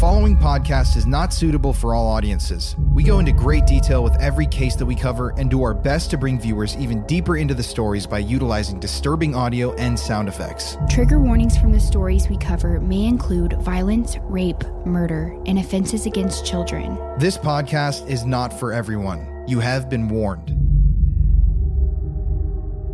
[0.00, 2.74] following podcast is not suitable for all audiences.
[2.94, 6.08] We go into great detail with every case that we cover and do our best
[6.12, 10.78] to bring viewers even deeper into the stories by utilizing disturbing audio and sound effects.
[10.88, 16.46] Trigger warnings from the stories we cover may include violence, rape, murder, and offenses against
[16.46, 16.98] children.
[17.18, 19.44] This podcast is not for everyone.
[19.46, 20.48] You have been warned.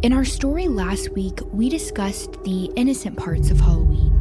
[0.05, 4.16] In our story last week, we discussed the innocent parts of Halloween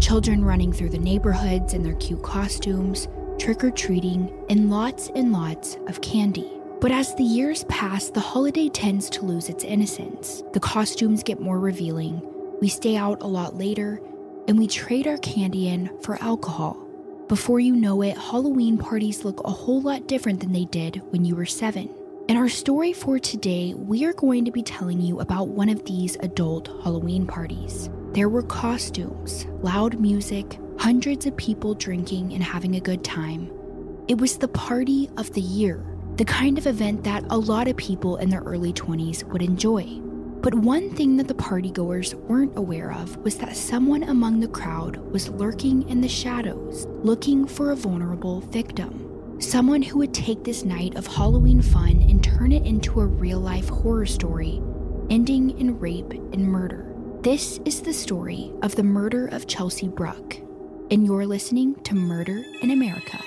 [0.00, 3.06] children running through the neighborhoods in their cute costumes,
[3.38, 6.50] trick or treating, and lots and lots of candy.
[6.80, 10.42] But as the years pass, the holiday tends to lose its innocence.
[10.54, 12.22] The costumes get more revealing,
[12.60, 14.00] we stay out a lot later,
[14.48, 16.86] and we trade our candy in for alcohol.
[17.28, 21.24] Before you know it, Halloween parties look a whole lot different than they did when
[21.24, 21.88] you were seven.
[22.28, 25.84] In our story for today, we are going to be telling you about one of
[25.84, 27.88] these adult Halloween parties.
[28.12, 33.48] There were costumes, loud music, hundreds of people drinking and having a good time.
[34.08, 35.86] It was the party of the year,
[36.16, 39.84] the kind of event that a lot of people in their early 20s would enjoy.
[40.42, 44.96] But one thing that the partygoers weren't aware of was that someone among the crowd
[44.96, 49.38] was lurking in the shadows, looking for a vulnerable victim.
[49.40, 53.38] Someone who would take this night of Halloween fun and turn it into a real
[53.38, 54.60] life horror story,
[55.10, 56.89] ending in rape and murder.
[57.22, 60.38] This is the story of the murder of Chelsea Bruck,
[60.90, 63.22] and you're listening to Murder in America.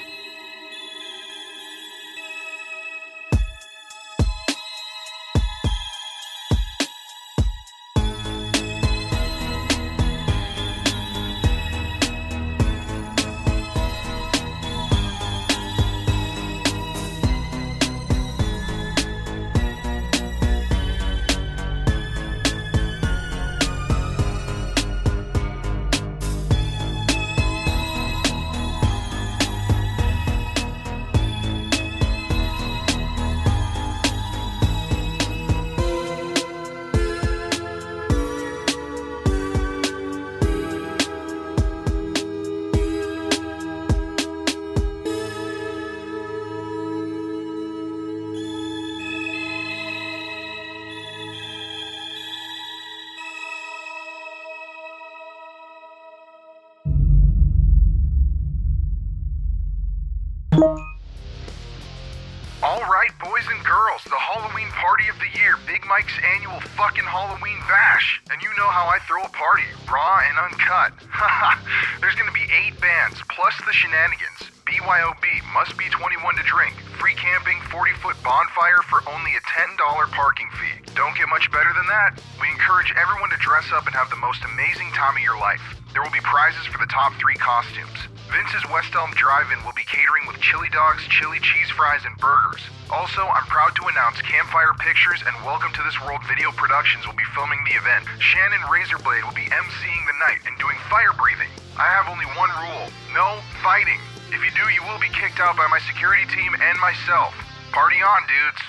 [66.03, 68.19] Mike's annual fucking Halloween bash.
[68.27, 70.91] And you know how I throw a party, raw and uncut.
[72.03, 74.51] There's gonna be eight bands, plus the shenanigans.
[74.67, 75.23] BYOB,
[75.55, 76.75] must be 21 to drink.
[76.99, 79.79] Free camping, 40 foot bonfire for only a $10
[80.11, 80.91] parking fee.
[80.91, 82.19] Don't get much better than that.
[82.35, 85.63] We encourage everyone to dress up and have the most amazing time of your life.
[85.95, 88.11] There will be prizes for the top three costumes.
[88.33, 92.65] Vince's West Elm Drive-In will be catering with chili dogs, chili cheese fries, and burgers.
[92.89, 97.13] Also, I'm proud to announce Campfire Pictures and Welcome to This World Video Productions will
[97.13, 98.09] be filming the event.
[98.17, 101.53] Shannon Razorblade will be emceeing the night and doing fire breathing.
[101.77, 104.01] I have only one rule: no fighting.
[104.33, 107.37] If you do, you will be kicked out by my security team and myself.
[107.69, 108.65] Party on, dudes.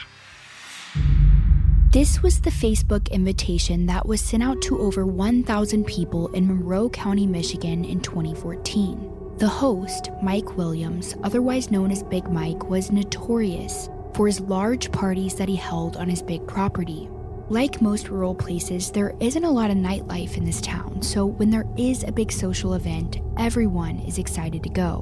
[1.89, 6.91] This was the Facebook invitation that was sent out to over 1,000 people in Monroe
[6.91, 9.24] County, Michigan in 2014.
[9.39, 15.35] The host, Mike Williams, otherwise known as Big Mike, was notorious for his large parties
[15.35, 17.09] that he held on his big property.
[17.49, 21.51] Like most rural places, there isn't a lot of nightlife in this town, so when
[21.51, 24.99] there is a big social event, everyone is excited to go.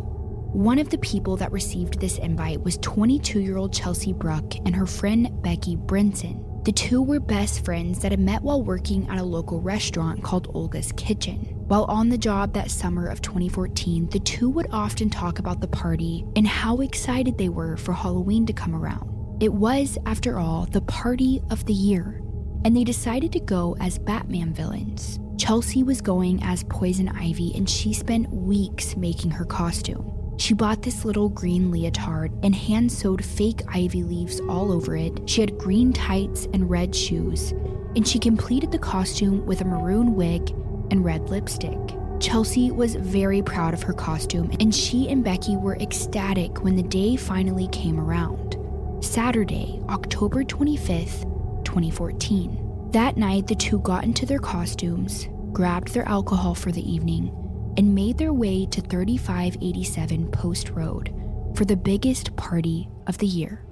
[0.54, 4.74] One of the people that received this invite was 22 year old Chelsea Bruck and
[4.74, 6.64] her friend Becky Brinson.
[6.64, 10.50] The two were best friends that had met while working at a local restaurant called
[10.54, 11.51] Olga's Kitchen.
[11.66, 15.68] While on the job that summer of 2014, the two would often talk about the
[15.68, 19.08] party and how excited they were for Halloween to come around.
[19.42, 22.20] It was, after all, the party of the year,
[22.64, 25.18] and they decided to go as Batman villains.
[25.38, 30.36] Chelsea was going as Poison Ivy, and she spent weeks making her costume.
[30.38, 35.28] She bought this little green leotard and hand sewed fake ivy leaves all over it.
[35.28, 37.52] She had green tights and red shoes,
[37.96, 40.52] and she completed the costume with a maroon wig
[40.92, 41.80] and red lipstick.
[42.20, 46.82] Chelsea was very proud of her costume, and she and Becky were ecstatic when the
[46.82, 48.56] day finally came around.
[49.00, 51.24] Saturday, October 25th,
[51.64, 52.90] 2014.
[52.92, 57.32] That night, the two got into their costumes, grabbed their alcohol for the evening,
[57.78, 61.12] and made their way to 3587 Post Road
[61.56, 63.64] for the biggest party of the year.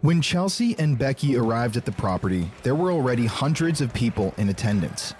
[0.00, 4.50] When Chelsea and Becky arrived at the property, there were already hundreds of people in
[4.50, 5.14] attendance.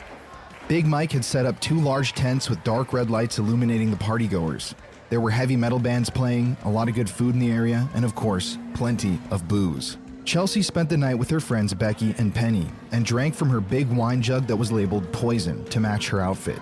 [0.67, 4.73] Big Mike had set up two large tents with dark red lights illuminating the partygoers.
[5.11, 8.03] There were heavy metal bands playing, a lot of good food in the area, and
[8.03, 9.99] of course, plenty of booze.
[10.25, 13.91] Chelsea spent the night with her friends Becky and Penny and drank from her big
[13.91, 16.61] wine jug that was labeled poison to match her outfit.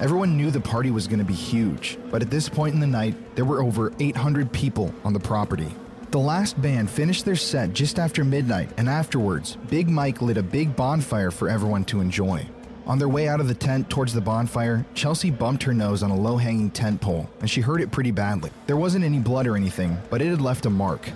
[0.00, 2.86] Everyone knew the party was going to be huge, but at this point in the
[2.86, 5.68] night, there were over 800 people on the property.
[6.12, 10.42] The last band finished their set just after midnight, and afterwards, Big Mike lit a
[10.42, 12.48] big bonfire for everyone to enjoy.
[12.86, 16.10] On their way out of the tent towards the bonfire, Chelsea bumped her nose on
[16.10, 18.50] a low hanging tent pole, and she hurt it pretty badly.
[18.66, 21.10] There wasn't any blood or anything, but it had left a mark.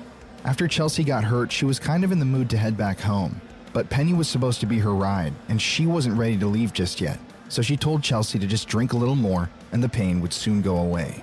[0.44, 3.38] After Chelsea got hurt, she was kind of in the mood to head back home.
[3.74, 7.02] But Penny was supposed to be her ride, and she wasn't ready to leave just
[7.02, 7.18] yet.
[7.50, 10.62] So she told Chelsea to just drink a little more, and the pain would soon
[10.62, 11.22] go away.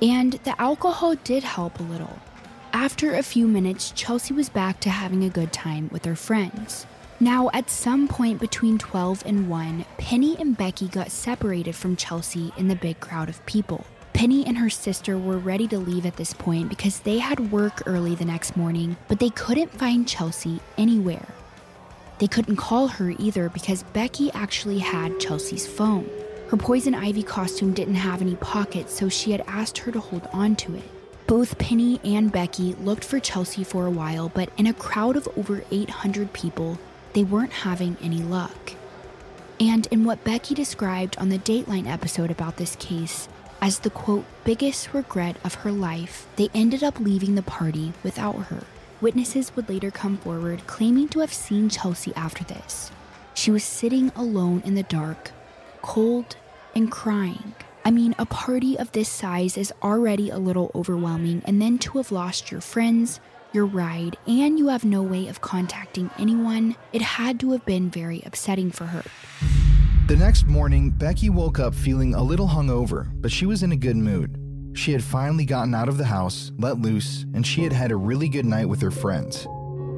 [0.00, 2.16] And the alcohol did help a little.
[2.72, 6.86] After a few minutes, Chelsea was back to having a good time with her friends.
[7.22, 12.50] Now, at some point between 12 and 1, Penny and Becky got separated from Chelsea
[12.56, 13.84] in the big crowd of people.
[14.14, 17.82] Penny and her sister were ready to leave at this point because they had work
[17.84, 21.26] early the next morning, but they couldn't find Chelsea anywhere.
[22.20, 26.08] They couldn't call her either because Becky actually had Chelsea's phone.
[26.48, 30.26] Her poison ivy costume didn't have any pockets, so she had asked her to hold
[30.32, 30.90] on to it.
[31.26, 35.28] Both Penny and Becky looked for Chelsea for a while, but in a crowd of
[35.36, 36.78] over 800 people,
[37.12, 38.72] they weren't having any luck.
[39.58, 43.28] And in what Becky described on the Dateline episode about this case
[43.60, 48.46] as the quote, biggest regret of her life, they ended up leaving the party without
[48.46, 48.64] her.
[49.00, 52.90] Witnesses would later come forward claiming to have seen Chelsea after this.
[53.34, 55.32] She was sitting alone in the dark,
[55.82, 56.36] cold
[56.74, 57.54] and crying.
[57.84, 61.98] I mean, a party of this size is already a little overwhelming, and then to
[61.98, 63.20] have lost your friends,
[63.52, 67.90] your ride, and you have no way of contacting anyone, it had to have been
[67.90, 69.04] very upsetting for her.
[70.06, 73.76] The next morning, Becky woke up feeling a little hungover, but she was in a
[73.76, 74.36] good mood.
[74.74, 77.96] She had finally gotten out of the house, let loose, and she had had a
[77.96, 79.46] really good night with her friends.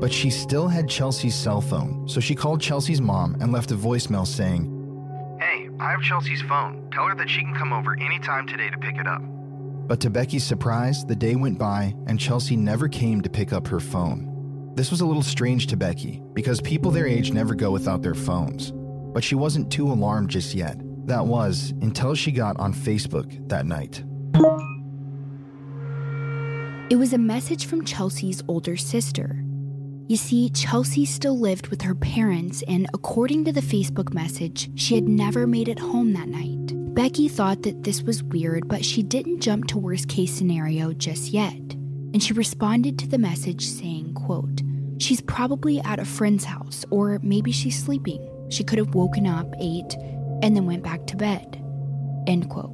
[0.01, 3.77] But she still had Chelsea's cell phone, so she called Chelsea's mom and left a
[3.77, 4.69] voicemail saying,
[5.41, 6.91] Hey, I have Chelsea's phone.
[6.93, 9.23] Tell her that she can come over anytime today to pick it up.
[9.93, 13.69] But to Becky's surprise, the day went by and Chelsea never came to pick up
[13.69, 14.73] her phone.
[14.75, 18.15] This was a little strange to Becky because people their age never go without their
[18.15, 18.73] phones.
[18.73, 20.79] But she wasn't too alarmed just yet.
[21.07, 24.03] That was until she got on Facebook that night.
[26.91, 29.45] It was a message from Chelsea's older sister.
[30.09, 34.95] You see, Chelsea still lived with her parents, and according to the Facebook message, she
[34.95, 36.82] had never made it home that night.
[36.95, 41.33] Becky thought that this was weird, but she didn't jump to worst case scenario just
[41.33, 41.55] yet.
[41.55, 44.61] And she responded to the message saying, quote,
[44.99, 48.29] She's probably at a friend's house, or maybe she's sleeping.
[48.51, 49.95] She could have woken up, ate,
[50.43, 51.63] and then went back to bed.
[52.27, 52.71] End quote.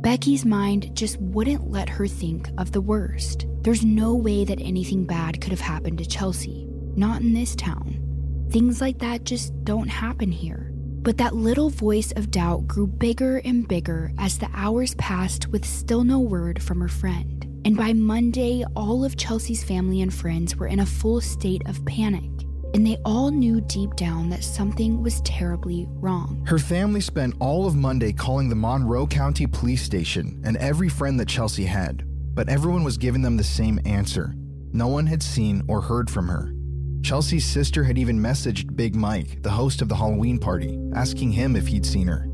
[0.00, 3.46] Becky's mind just wouldn't let her think of the worst.
[3.60, 6.66] There's no way that anything bad could have happened to Chelsea.
[6.96, 8.48] Not in this town.
[8.50, 10.67] Things like that just don't happen here.
[11.08, 15.64] But that little voice of doubt grew bigger and bigger as the hours passed with
[15.64, 17.46] still no word from her friend.
[17.64, 21.82] And by Monday, all of Chelsea's family and friends were in a full state of
[21.86, 22.30] panic.
[22.74, 26.44] And they all knew deep down that something was terribly wrong.
[26.46, 31.18] Her family spent all of Monday calling the Monroe County Police Station and every friend
[31.20, 34.34] that Chelsea had, but everyone was giving them the same answer.
[34.74, 36.52] No one had seen or heard from her.
[37.02, 41.56] Chelsea's sister had even messaged Big Mike, the host of the Halloween party, asking him
[41.56, 42.26] if he'd seen her.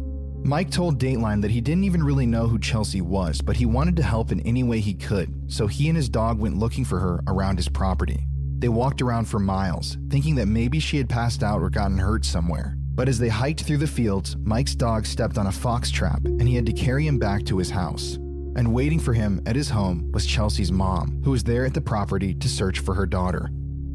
[0.45, 3.97] Mike told Dateline that he didn't even really know who Chelsea was, but he wanted
[3.97, 6.99] to help in any way he could, so he and his dog went looking for
[6.99, 8.27] her around his property.
[8.59, 12.25] They walked around for miles, thinking that maybe she had passed out or gotten hurt
[12.25, 12.77] somewhere.
[12.95, 16.47] But as they hiked through the fields, Mike's dog stepped on a fox trap and
[16.47, 18.15] he had to carry him back to his house.
[18.57, 21.81] And waiting for him at his home was Chelsea's mom, who was there at the
[21.81, 23.51] property to search for her daughter.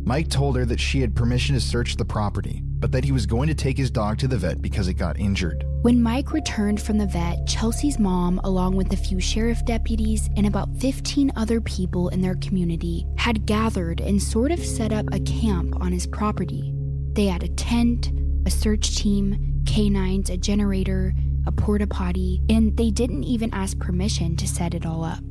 [0.10, 3.28] Mike told her that she had permission to search the property, but that he was
[3.28, 5.64] going to take his dog to the vet because it got injured.
[5.84, 10.48] When Mike returned from the vet, Chelsea's mom, along with a few sheriff deputies and
[10.48, 15.20] about 15 other people in their community, had gathered and sort of set up a
[15.20, 16.74] camp on his property.
[17.14, 18.12] They had a tent,
[18.48, 21.14] a search team, canines, a generator,
[21.46, 25.24] a porta potty, and they didn't even ask permission to set it all up.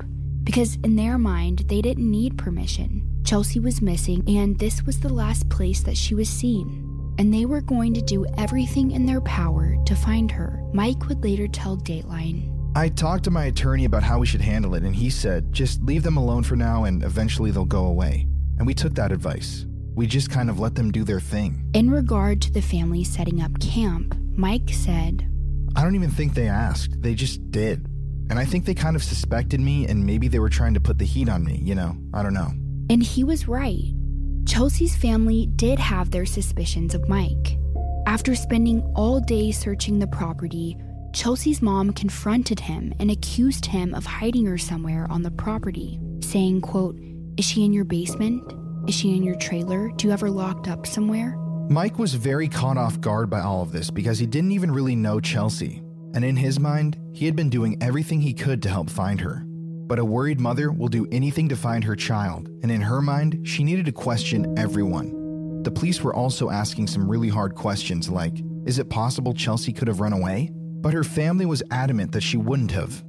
[0.45, 3.08] Because in their mind, they didn't need permission.
[3.29, 7.15] Chelsea was missing, and this was the last place that she was seen.
[7.19, 10.63] And they were going to do everything in their power to find her.
[10.73, 12.51] Mike would later tell Dateline.
[12.75, 15.83] I talked to my attorney about how we should handle it, and he said, just
[15.83, 18.27] leave them alone for now and eventually they'll go away.
[18.57, 19.67] And we took that advice.
[19.95, 21.69] We just kind of let them do their thing.
[21.75, 25.31] In regard to the family setting up camp, Mike said,
[25.77, 27.85] I don't even think they asked, they just did.
[28.31, 30.97] And I think they kind of suspected me and maybe they were trying to put
[30.97, 31.95] the heat on me, you know?
[32.15, 32.53] I don't know.
[32.91, 33.93] And he was right.
[34.47, 37.59] Chelsea's family did have their suspicions of Mike.
[38.07, 40.77] After spending all day searching the property,
[41.13, 46.63] Chelsea's mom confronted him and accused him of hiding her somewhere on the property, saying,
[46.63, 46.99] quote,
[47.37, 48.43] "Is she in your basement?
[48.87, 49.91] Is she in your trailer?
[49.97, 51.37] Do you have her locked up somewhere?"
[51.69, 54.97] Mike was very caught off guard by all of this because he didn't even really
[54.97, 55.83] know Chelsea.
[56.15, 59.45] And in his mind, he had been doing everything he could to help find her.
[59.89, 63.49] But a worried mother will do anything to find her child, and in her mind,
[63.49, 65.63] she needed to question everyone.
[65.63, 68.35] The police were also asking some really hard questions like
[68.67, 70.51] Is it possible Chelsea could have run away?
[70.53, 73.03] But her family was adamant that she wouldn't have.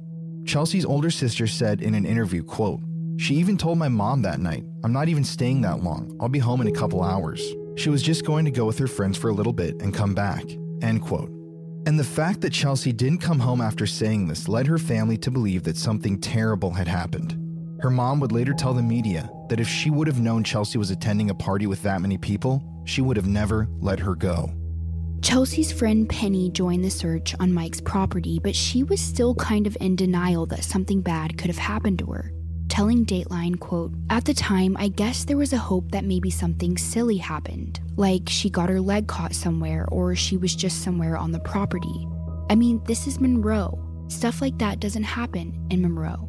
[0.46, 2.80] Chelsea's older sister said in an interview, quote,
[3.18, 6.16] She even told my mom that night, I'm not even staying that long.
[6.18, 7.46] I'll be home in a couple hours.
[7.76, 10.14] She was just going to go with her friends for a little bit and come
[10.14, 10.44] back.
[10.80, 11.30] End quote.
[11.86, 15.30] And the fact that Chelsea didn't come home after saying this led her family to
[15.30, 17.36] believe that something terrible had happened.
[17.80, 20.90] Her mom would later tell the media that if she would have known Chelsea was
[20.90, 24.52] attending a party with that many people, she would have never let her go.
[25.22, 29.76] Chelsea's friend Penny joined the search on Mike's property, but she was still kind of
[29.80, 32.32] in denial that something bad could have happened to her,
[32.80, 36.78] telling Dateline, quote, "At the time, I guess there was a hope that maybe something
[36.78, 41.30] silly happened, like she got her leg caught somewhere or she was just somewhere on
[41.30, 42.08] the property.
[42.48, 43.78] I mean, this is Monroe.
[44.08, 46.26] Stuff like that doesn't happen in Monroe."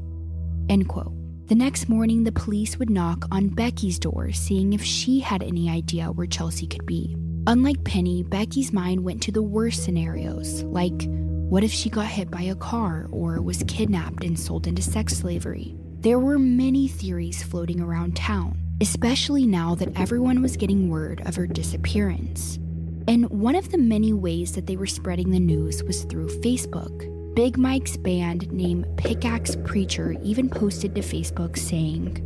[0.68, 1.14] End quote.
[1.48, 5.70] The next morning, the police would knock on Becky's door, seeing if she had any
[5.70, 7.16] idea where Chelsea could be.
[7.48, 11.10] Unlike Penny, Becky's mind went to the worst scenarios, like
[11.48, 15.18] what if she got hit by a car or was kidnapped and sold into sex
[15.18, 15.78] slavery?
[16.02, 21.36] There were many theories floating around town, especially now that everyone was getting word of
[21.36, 22.58] her disappearance.
[23.08, 27.36] And one of the many ways that they were spreading the news was through Facebook.
[27.36, 32.18] Big Mike's band named Pickaxe Preacher even posted to Facebook saying,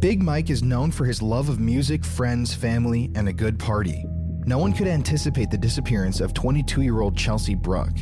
[0.00, 4.04] Big Mike is known for his love of music, friends, family, and a good party.
[4.44, 7.96] No one could anticipate the disappearance of 22 year old Chelsea Bruck.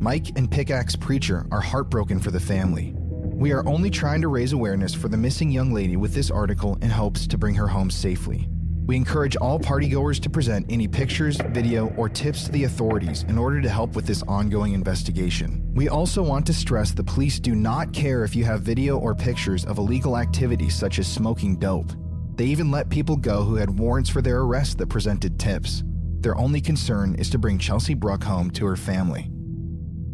[0.00, 2.92] Mike and Pickaxe Preacher are heartbroken for the family.
[3.34, 6.78] We are only trying to raise awareness for the missing young lady with this article
[6.80, 8.48] in hopes to bring her home safely.
[8.86, 13.36] We encourage all partygoers to present any pictures, video, or tips to the authorities in
[13.36, 15.68] order to help with this ongoing investigation.
[15.74, 19.16] We also want to stress the police do not care if you have video or
[19.16, 21.90] pictures of illegal activities such as smoking dope.
[22.36, 25.82] They even let people go who had warrants for their arrest that presented tips.
[26.20, 29.28] Their only concern is to bring Chelsea Bruck home to her family.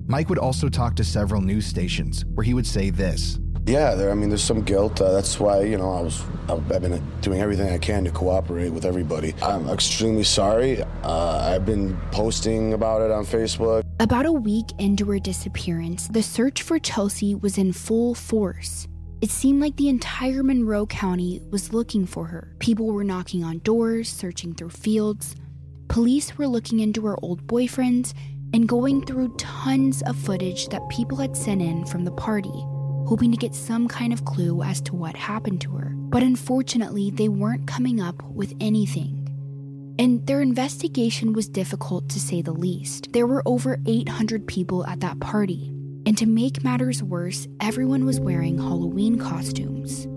[0.07, 4.11] Mike would also talk to several news stations where he would say this Yeah, there,
[4.11, 5.01] I mean, there's some guilt.
[5.01, 8.71] Uh, that's why, you know, I was, I've been doing everything I can to cooperate
[8.71, 9.35] with everybody.
[9.43, 10.83] I'm extremely sorry.
[11.03, 13.85] Uh, I've been posting about it on Facebook.
[14.01, 18.89] About a week into her disappearance, the search for Chelsea was in full force.
[19.21, 22.57] It seemed like the entire Monroe County was looking for her.
[22.59, 25.37] People were knocking on doors, searching through fields.
[25.89, 28.15] Police were looking into her old boyfriends
[28.53, 32.65] and going through tons of footage that people had sent in from the party,
[33.07, 35.93] hoping to get some kind of clue as to what happened to her.
[35.95, 39.17] But unfortunately, they weren't coming up with anything.
[39.99, 43.13] And their investigation was difficult to say the least.
[43.13, 45.69] There were over 800 people at that party.
[46.07, 50.09] And to make matters worse, everyone was wearing Halloween costumes.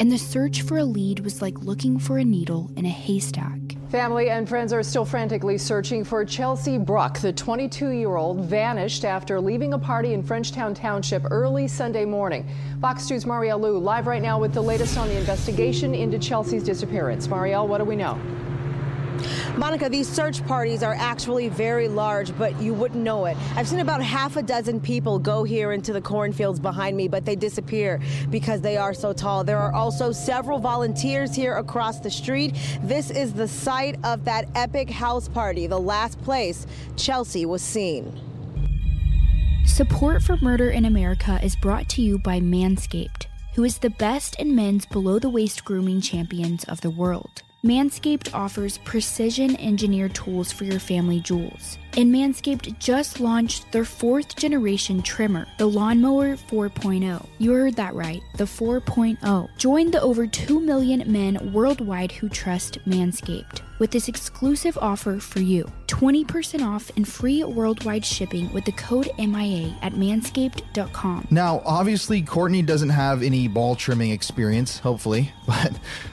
[0.00, 3.60] And the search for a lead was like looking for a needle in a haystack.
[3.90, 7.20] Family and friends are still frantically searching for Chelsea Bruck.
[7.20, 12.44] The 22 year old vanished after leaving a party in Frenchtown Township early Sunday morning.
[12.80, 16.64] Fox 2's Marielle Lou live right now with the latest on the investigation into Chelsea's
[16.64, 17.28] disappearance.
[17.28, 18.18] Marielle, what do we know?
[19.56, 23.36] Monica, these search parties are actually very large, but you wouldn't know it.
[23.56, 27.24] I've seen about half a dozen people go here into the cornfields behind me, but
[27.24, 29.44] they disappear because they are so tall.
[29.44, 32.54] There are also several volunteers here across the street.
[32.82, 36.66] This is the site of that epic house party, the last place
[36.96, 38.20] Chelsea was seen.
[39.66, 44.38] Support for Murder in America is brought to you by Manscaped, who is the best
[44.38, 47.42] in men's below the waist grooming champions of the world.
[47.64, 51.78] Manscaped offers precision engineered tools for your family jewels.
[51.96, 57.24] And Manscaped just launched their fourth generation trimmer, the Lawnmower 4.0.
[57.38, 59.48] You heard that right, the 4.0.
[59.58, 65.40] Join the over 2 million men worldwide who trust Manscaped with this exclusive offer for
[65.40, 71.28] you 20% off and free worldwide shipping with the code MIA at manscaped.com.
[71.30, 75.72] Now, obviously, Courtney doesn't have any ball trimming experience, hopefully, but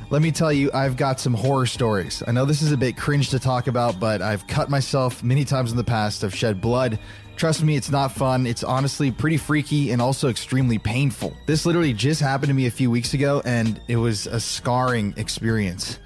[0.09, 2.21] let me tell you, I've got some horror stories.
[2.27, 5.45] I know this is a bit cringe to talk about, but I've cut myself many
[5.45, 6.23] times in the past.
[6.23, 6.99] I've shed blood,
[7.41, 8.45] Trust me, it's not fun.
[8.45, 11.35] It's honestly pretty freaky and also extremely painful.
[11.47, 15.15] This literally just happened to me a few weeks ago, and it was a scarring
[15.17, 15.97] experience.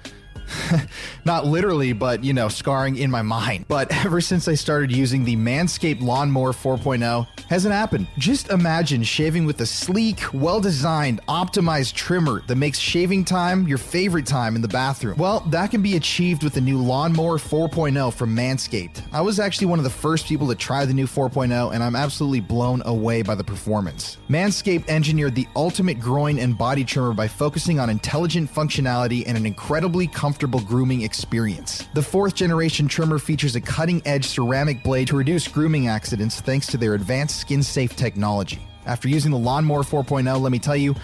[1.24, 3.66] Not literally, but you know, scarring in my mind.
[3.68, 8.06] But ever since I started using the Manscaped Lawnmower 4.0, hasn't happened.
[8.18, 13.78] Just imagine shaving with a sleek, well designed, optimized trimmer that makes shaving time your
[13.78, 15.18] favorite time in the bathroom.
[15.18, 19.02] Well, that can be achieved with the new Lawnmower 4.0 from Manscaped.
[19.12, 21.96] I was actually one of the first people to try the new 4.0, and I'm
[21.96, 24.18] absolutely blown away by the performance.
[24.28, 29.46] Manscaped engineered the ultimate groin and body trimmer by focusing on intelligent functionality and an
[29.46, 31.88] incredibly comfortable grooming experience.
[31.94, 36.66] The fourth generation trimmer features a cutting edge ceramic blade to reduce grooming accidents thanks
[36.68, 38.60] to their advanced skin safe technology.
[38.84, 40.94] After using the Lawnmower 4.0, let me tell you,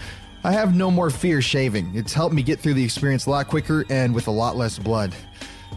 [0.45, 1.93] I have no more fear shaving.
[1.95, 4.79] It's helped me get through the experience a lot quicker and with a lot less
[4.79, 5.15] blood.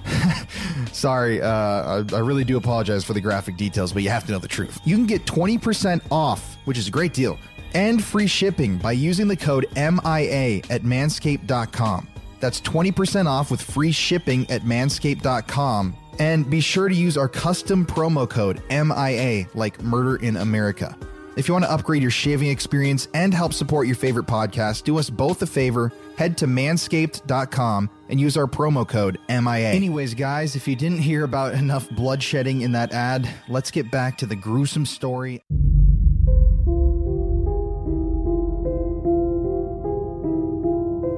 [0.91, 4.31] Sorry, uh, I, I really do apologize for the graphic details, but you have to
[4.31, 4.79] know the truth.
[4.83, 7.39] You can get 20% off, which is a great deal,
[7.73, 12.07] and free shipping by using the code MIA at manscaped.com.
[12.45, 15.95] That's 20% off with free shipping at manscaped.com.
[16.19, 20.95] And be sure to use our custom promo code MIA, like Murder in America.
[21.37, 24.99] If you want to upgrade your shaving experience and help support your favorite podcast, do
[24.99, 25.91] us both a favor.
[26.19, 29.71] Head to manscaped.com and use our promo code MIA.
[29.71, 34.19] Anyways, guys, if you didn't hear about enough bloodshedding in that ad, let's get back
[34.19, 35.41] to the gruesome story.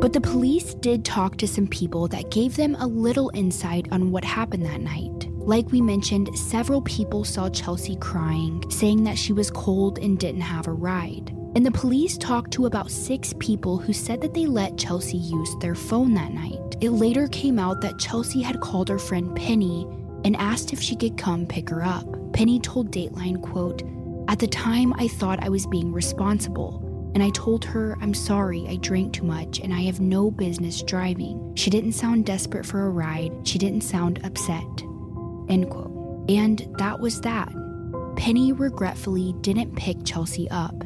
[0.08, 4.10] But the police did talk to some people that gave them a little insight on
[4.10, 5.28] what happened that night.
[5.34, 10.40] Like we mentioned, several people saw Chelsea crying, saying that she was cold and didn't
[10.40, 11.36] have a ride.
[11.56, 15.54] And the police talked to about six people who said that they let Chelsea use
[15.60, 16.78] their phone that night.
[16.80, 19.86] It later came out that Chelsea had called her friend Penny
[20.24, 22.08] and asked if she could come pick her up.
[22.32, 23.84] Penny told Dateline, quote,
[24.30, 26.87] At the time I thought I was being responsible
[27.18, 30.84] and I told her, I'm sorry, I drank too much and I have no business
[30.84, 31.52] driving.
[31.56, 34.62] She didn't sound desperate for a ride, she didn't sound upset.
[35.50, 36.30] End quote.
[36.30, 37.52] And that was that.
[38.18, 40.80] Penny regretfully didn't pick Chelsea up,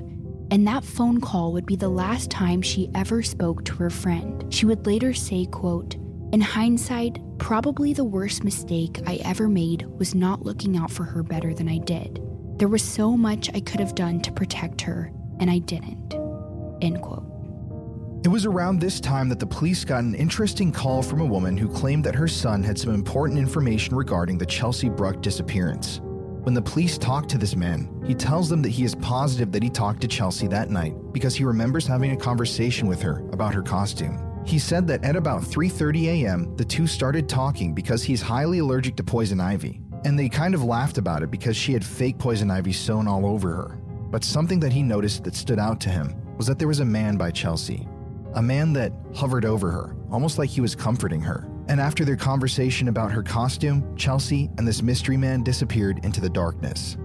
[0.52, 4.46] and that phone call would be the last time she ever spoke to her friend.
[4.54, 5.96] She would later say, quote,
[6.32, 11.24] in hindsight, probably the worst mistake I ever made was not looking out for her
[11.24, 12.22] better than I did.
[12.56, 16.21] There was so much I could have done to protect her, and I didn't.
[16.82, 17.24] End quote.
[18.24, 21.58] It was around this time that the police got an interesting call from a woman
[21.58, 26.02] who claimed that her son had some important information regarding the Chelsea Bruck disappearance.
[26.44, 29.64] When the police talked to this man, he tells them that he is positive that
[29.64, 33.56] he talked to Chelsea that night because he remembers having a conversation with her about
[33.56, 34.20] her costume.
[34.46, 38.96] He said that at about 3:30 a.m., the two started talking because he's highly allergic
[38.98, 42.52] to poison ivy, and they kind of laughed about it because she had fake poison
[42.52, 43.78] ivy sewn all over her.
[44.12, 46.86] But something that he noticed that stood out to him was that there was a
[46.86, 47.88] man by Chelsea,
[48.34, 51.48] a man that hovered over her, almost like he was comforting her.
[51.68, 56.32] And after their conversation about her costume, Chelsea and this mystery man disappeared into the
[56.32, 56.98] darkness.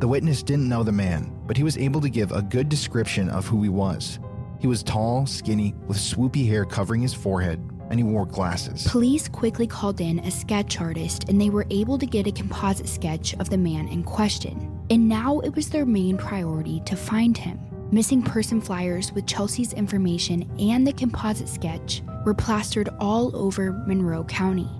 [0.00, 3.28] The witness didn't know the man, but he was able to give a good description
[3.28, 4.18] of who he was.
[4.58, 8.88] He was tall, skinny, with swoopy hair covering his forehead, and he wore glasses.
[8.88, 12.88] Police quickly called in a sketch artist and they were able to get a composite
[12.88, 14.80] sketch of the man in question.
[14.90, 17.69] And now it was their main priority to find him.
[17.92, 24.22] Missing person flyers with Chelsea's information and the composite sketch were plastered all over Monroe
[24.22, 24.70] County.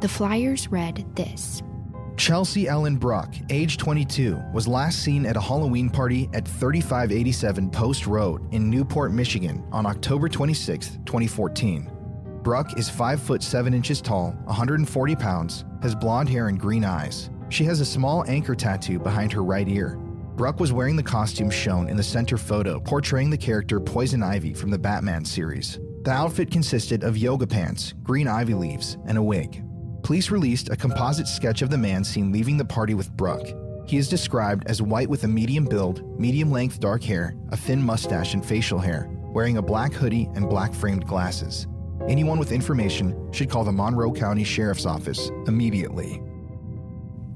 [0.00, 1.62] The flyers read this
[2.18, 8.06] Chelsea Ellen Bruck, age 22, was last seen at a Halloween party at 3587 Post
[8.06, 11.90] Road in Newport, Michigan on October 26, 2014.
[12.42, 17.30] Bruck is 5 foot 7 inches tall, 140 pounds, has blonde hair and green eyes.
[17.48, 19.98] She has a small anchor tattoo behind her right ear.
[20.40, 24.54] Bruck was wearing the costume shown in the center photo, portraying the character Poison Ivy
[24.54, 25.78] from the Batman series.
[26.04, 29.62] The outfit consisted of yoga pants, green ivy leaves, and a wig.
[30.02, 33.42] Police released a composite sketch of the man seen leaving the party with Bruck.
[33.86, 37.82] He is described as white with a medium build, medium length dark hair, a thin
[37.82, 41.66] mustache, and facial hair, wearing a black hoodie and black framed glasses.
[42.08, 46.22] Anyone with information should call the Monroe County Sheriff's Office immediately.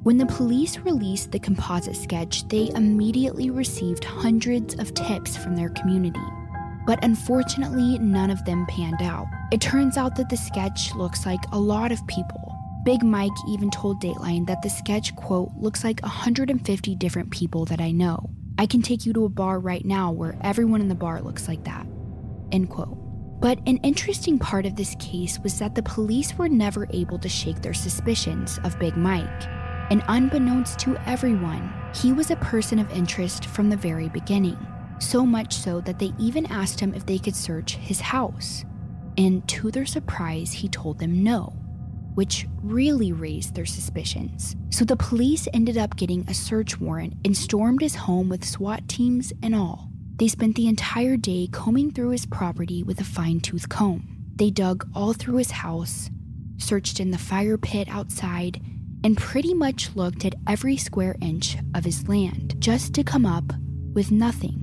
[0.04, 5.70] When the police released the composite sketch, they immediately received hundreds of tips from their
[5.70, 6.20] community.
[6.86, 9.26] But unfortunately, none of them panned out.
[9.50, 12.54] It turns out that the sketch looks like a lot of people.
[12.84, 17.80] Big Mike even told Dateline that the sketch, quote, looks like 150 different people that
[17.80, 18.28] I know.
[18.58, 21.48] I can take you to a bar right now where everyone in the bar looks
[21.48, 21.86] like that,
[22.52, 22.98] end quote.
[23.40, 27.28] But an interesting part of this case was that the police were never able to
[27.30, 29.63] shake their suspicions of Big Mike.
[29.90, 34.58] And unbeknownst to everyone, he was a person of interest from the very beginning.
[34.98, 38.64] So much so that they even asked him if they could search his house.
[39.18, 41.52] And to their surprise, he told them no,
[42.14, 44.56] which really raised their suspicions.
[44.70, 48.88] So the police ended up getting a search warrant and stormed his home with SWAT
[48.88, 49.90] teams and all.
[50.16, 54.16] They spent the entire day combing through his property with a fine tooth comb.
[54.36, 56.08] They dug all through his house,
[56.56, 58.60] searched in the fire pit outside,
[59.04, 63.44] and pretty much looked at every square inch of his land just to come up
[63.92, 64.60] with nothing.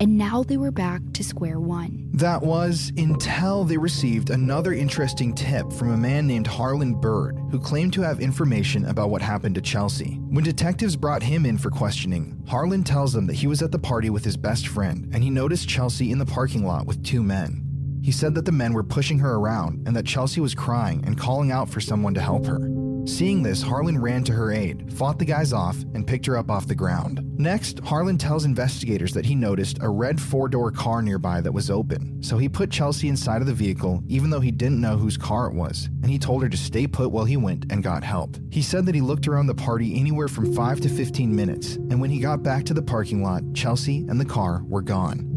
[0.00, 2.10] And now they were back to square one.
[2.14, 7.60] That was until they received another interesting tip from a man named Harlan Bird, who
[7.60, 10.14] claimed to have information about what happened to Chelsea.
[10.30, 13.78] When detectives brought him in for questioning, Harlan tells them that he was at the
[13.78, 17.22] party with his best friend and he noticed Chelsea in the parking lot with two
[17.22, 17.62] men.
[18.02, 21.16] He said that the men were pushing her around and that Chelsea was crying and
[21.16, 22.58] calling out for someone to help her.
[23.04, 26.50] Seeing this, Harlan ran to her aid, fought the guys off, and picked her up
[26.50, 27.20] off the ground.
[27.36, 31.68] Next, Harlan tells investigators that he noticed a red four door car nearby that was
[31.68, 35.16] open, so he put Chelsea inside of the vehicle even though he didn't know whose
[35.16, 38.04] car it was, and he told her to stay put while he went and got
[38.04, 38.36] help.
[38.50, 42.00] He said that he looked around the party anywhere from 5 to 15 minutes, and
[42.00, 45.31] when he got back to the parking lot, Chelsea and the car were gone.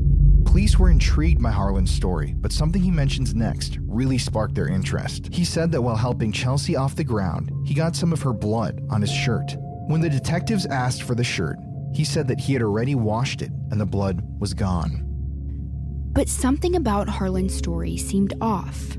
[0.56, 5.28] Police were intrigued by Harlan's story, but something he mentions next really sparked their interest.
[5.30, 8.82] He said that while helping Chelsea off the ground, he got some of her blood
[8.90, 9.58] on his shirt.
[9.88, 11.58] When the detectives asked for the shirt,
[11.94, 15.02] he said that he had already washed it and the blood was gone.
[16.14, 18.98] But something about Harlan's story seemed off.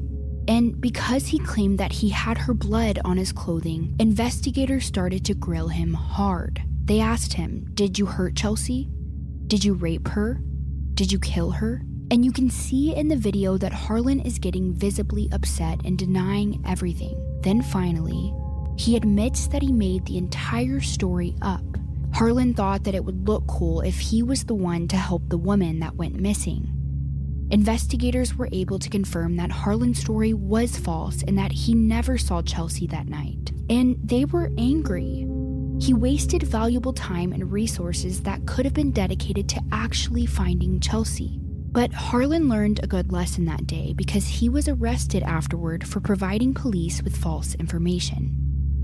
[0.49, 5.33] And because he claimed that he had her blood on his clothing, investigators started to
[5.33, 6.62] grill him hard.
[6.85, 8.90] They asked him, Did you hurt Chelsea?
[9.47, 10.42] Did you rape her?
[10.96, 11.82] Did you kill her?
[12.11, 16.64] And you can see in the video that Harlan is getting visibly upset and denying
[16.66, 17.22] everything.
[17.42, 18.32] Then finally,
[18.78, 21.62] he admits that he made the entire story up.
[22.14, 25.37] Harlan thought that it would look cool if he was the one to help the
[25.37, 26.72] woman that went missing.
[27.50, 32.40] Investigators were able to confirm that Harlan's story was false and that he never saw
[32.40, 33.52] Chelsea that night.
[33.68, 35.26] And they were angry.
[35.78, 41.38] He wasted valuable time and resources that could have been dedicated to actually finding Chelsea.
[41.40, 46.54] But Harlan learned a good lesson that day because he was arrested afterward for providing
[46.54, 48.34] police with false information.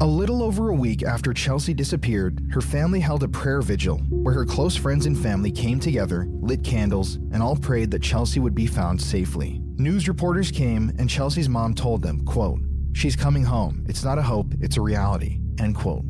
[0.01, 4.35] A little over a week after Chelsea disappeared, her family held a prayer vigil where
[4.35, 8.55] her close friends and family came together, lit candles, and all prayed that Chelsea would
[8.55, 9.63] be found safely.
[9.77, 12.61] News reporters came and Chelsea's mom told them, quote,
[12.93, 13.85] "She's coming home.
[13.89, 16.05] It's not a hope, it's a reality." End quote.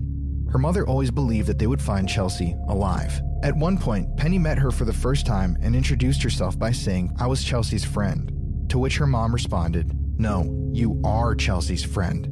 [0.52, 3.22] Her mother always believed that they would find Chelsea alive.
[3.42, 7.16] At one point, Penny met her for the first time and introduced herself by saying,
[7.18, 8.30] I was Chelsea's friend.
[8.68, 12.26] To which her mom responded, No, you are Chelsea's friend.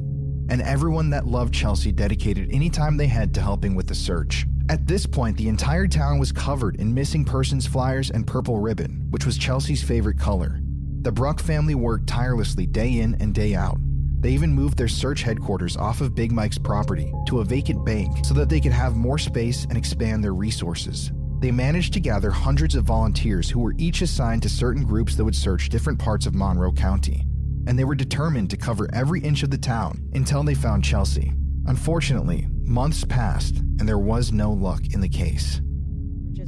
[0.51, 4.45] And everyone that loved Chelsea dedicated any time they had to helping with the search.
[4.69, 9.07] At this point, the entire town was covered in missing persons flyers and purple ribbon,
[9.09, 10.59] which was Chelsea's favorite color.
[11.01, 13.79] The Bruck family worked tirelessly day in and day out,
[14.21, 18.23] they even moved their search headquarters off of Big Mike's property to a vacant bank
[18.23, 21.11] so that they could have more space and expand their resources.
[21.39, 25.25] They managed to gather hundreds of volunteers who were each assigned to certain groups that
[25.25, 27.25] would search different parts of Monroe County.
[27.65, 31.33] And they were determined to cover every inch of the town until they found Chelsea.
[31.65, 35.61] Unfortunately, months passed and there was no luck in the case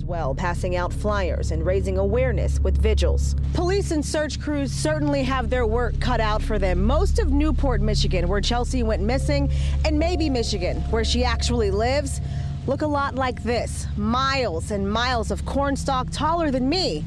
[0.06, 3.36] well, passing out flyers and raising awareness with vigils.
[3.54, 6.84] Police and search crews certainly have their work cut out for them.
[6.84, 9.50] Most of Newport, Michigan, where Chelsea went missing,
[9.86, 12.22] and Maybee Michigan, where she actually lives,
[12.68, 17.06] look a lot like this miles and miles of cornstalk taller than me,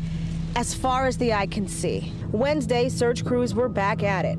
[0.55, 2.13] as far as the eye can see.
[2.33, 4.39] Wednesday, search crews were back at it,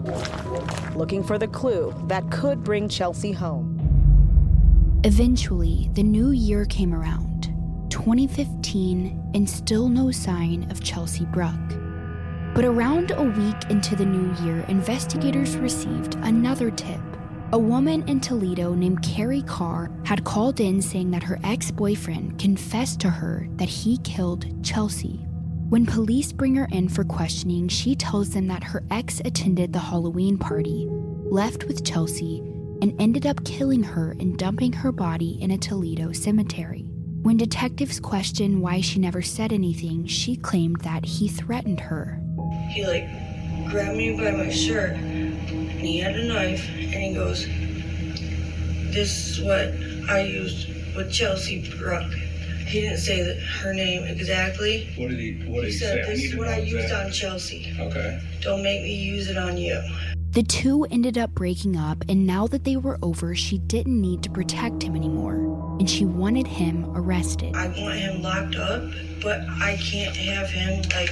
[0.95, 3.75] looking for the clue that could bring Chelsea home.
[5.03, 7.36] Eventually, the new year came around.
[8.07, 11.59] 2015 and still no sign of Chelsea Bruck.
[12.55, 17.01] But around a week into the new year, investigators received another tip.
[17.51, 22.39] A woman in Toledo named Carrie Carr had called in saying that her ex boyfriend
[22.39, 25.19] confessed to her that he killed Chelsea.
[25.67, 29.79] When police bring her in for questioning, she tells them that her ex attended the
[29.79, 32.39] Halloween party, left with Chelsea,
[32.81, 36.86] and ended up killing her and dumping her body in a Toledo cemetery.
[37.23, 42.21] When detectives questioned why she never said anything, she claimed that he threatened her.
[42.69, 43.07] He like
[43.69, 47.45] grabbed me by my shirt and he had a knife and he goes,
[48.93, 49.73] This is what
[50.09, 52.11] I used with Chelsea Bruck.
[52.67, 54.89] He didn't say that her name exactly.
[54.97, 56.11] What did he what did he, he said, say?
[56.13, 57.73] This is what I used on Chelsea.
[57.79, 58.21] Okay.
[58.41, 59.81] Don't make me use it on you.
[60.37, 64.21] The two ended up breaking up, and now that they were over, she didn't need
[64.21, 65.33] to protect him anymore,
[65.79, 67.55] and she wanted him arrested.
[67.55, 68.83] I want him locked up,
[69.23, 71.09] but I can't have him like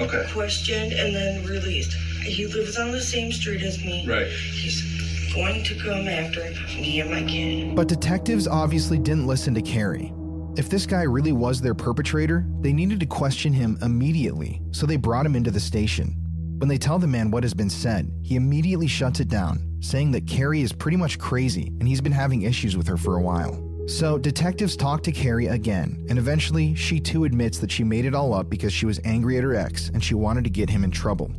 [0.00, 0.26] Okay.
[0.32, 1.92] questioned and then released.
[2.22, 4.06] He lives on the same street as me.
[4.08, 4.26] Right.
[4.26, 6.40] He's going to come after
[6.80, 7.76] me and my kid.
[7.76, 10.14] But detectives obviously didn't listen to Carrie.
[10.56, 14.96] If this guy really was their perpetrator, they needed to question him immediately, so they
[14.96, 16.22] brought him into the station.
[16.58, 20.12] When they tell the man what has been said, he immediately shuts it down, saying
[20.12, 23.22] that Carrie is pretty much crazy and he's been having issues with her for a
[23.22, 23.62] while.
[23.88, 28.14] So, detectives talk to Carrie again, and eventually she too admits that she made it
[28.14, 30.82] all up because she was angry at her ex and she wanted to get him
[30.82, 31.30] in trouble.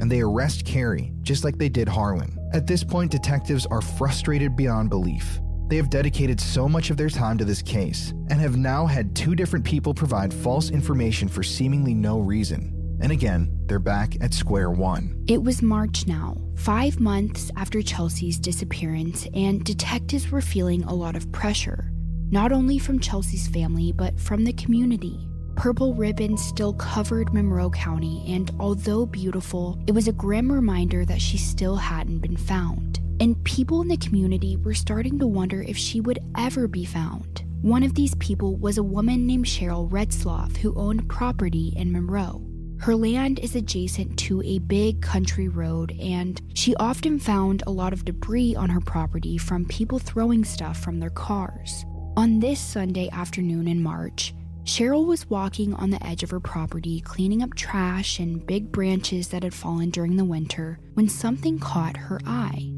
[0.00, 2.36] And they arrest Carrie, just like they did Harlan.
[2.52, 5.38] At this point, detectives are frustrated beyond belief.
[5.68, 9.14] They have dedicated so much of their time to this case and have now had
[9.14, 12.73] two different people provide false information for seemingly no reason.
[13.00, 15.24] And again, they're back at square one.
[15.28, 21.16] It was March now, five months after Chelsea's disappearance, and detectives were feeling a lot
[21.16, 21.90] of pressure,
[22.30, 25.28] not only from Chelsea's family, but from the community.
[25.56, 31.20] Purple ribbons still covered Monroe County, and although beautiful, it was a grim reminder that
[31.20, 33.00] she still hadn't been found.
[33.20, 37.44] And people in the community were starting to wonder if she would ever be found.
[37.62, 42.42] One of these people was a woman named Cheryl Redsloff who owned property in Monroe.
[42.84, 47.94] Her land is adjacent to a big country road, and she often found a lot
[47.94, 51.86] of debris on her property from people throwing stuff from their cars.
[52.18, 57.00] On this Sunday afternoon in March, Cheryl was walking on the edge of her property,
[57.00, 61.96] cleaning up trash and big branches that had fallen during the winter, when something caught
[61.96, 62.70] her eye.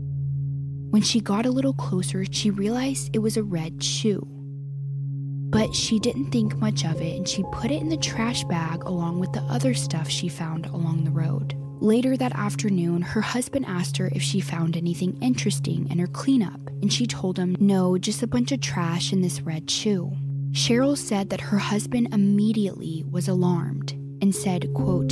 [0.90, 4.35] When she got a little closer, she realized it was a red shoe.
[5.50, 8.84] But she didn't think much of it and she put it in the trash bag
[8.84, 11.54] along with the other stuff she found along the road.
[11.80, 16.60] Later that afternoon, her husband asked her if she found anything interesting in her cleanup,
[16.82, 20.10] and she told him, no, just a bunch of trash and this red shoe.
[20.52, 25.08] Cheryl said that her husband immediately was alarmed and said, quote,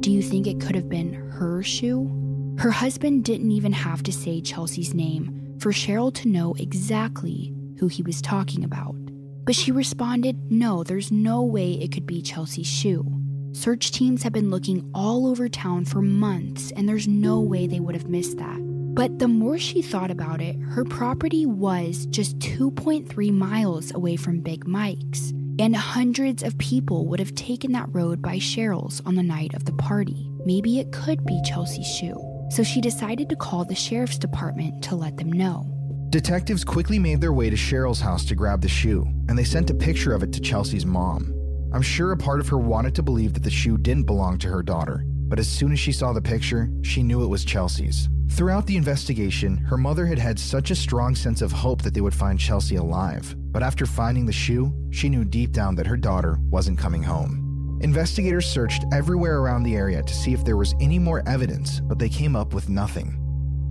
[0.00, 2.56] Do you think it could have been her shoe?
[2.58, 7.86] Her husband didn't even have to say Chelsea's name for Cheryl to know exactly who
[7.86, 8.96] he was talking about.
[9.44, 13.04] But she responded, No, there's no way it could be Chelsea's shoe.
[13.52, 17.80] Search teams have been looking all over town for months, and there's no way they
[17.80, 18.58] would have missed that.
[18.94, 24.40] But the more she thought about it, her property was just 2.3 miles away from
[24.40, 29.22] Big Mike's, and hundreds of people would have taken that road by Cheryl's on the
[29.22, 30.30] night of the party.
[30.44, 32.18] Maybe it could be Chelsea's shoe.
[32.50, 35.79] So she decided to call the sheriff's department to let them know.
[36.10, 39.70] Detectives quickly made their way to Cheryl's house to grab the shoe, and they sent
[39.70, 41.32] a picture of it to Chelsea's mom.
[41.72, 44.48] I'm sure a part of her wanted to believe that the shoe didn't belong to
[44.48, 48.08] her daughter, but as soon as she saw the picture, she knew it was Chelsea's.
[48.28, 52.00] Throughout the investigation, her mother had had such a strong sense of hope that they
[52.00, 55.96] would find Chelsea alive, but after finding the shoe, she knew deep down that her
[55.96, 57.78] daughter wasn't coming home.
[57.82, 62.00] Investigators searched everywhere around the area to see if there was any more evidence, but
[62.00, 63.19] they came up with nothing.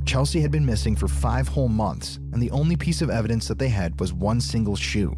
[0.10, 3.60] Chelsea had been missing for five whole months, and the only piece of evidence that
[3.60, 5.16] they had was one single shoe.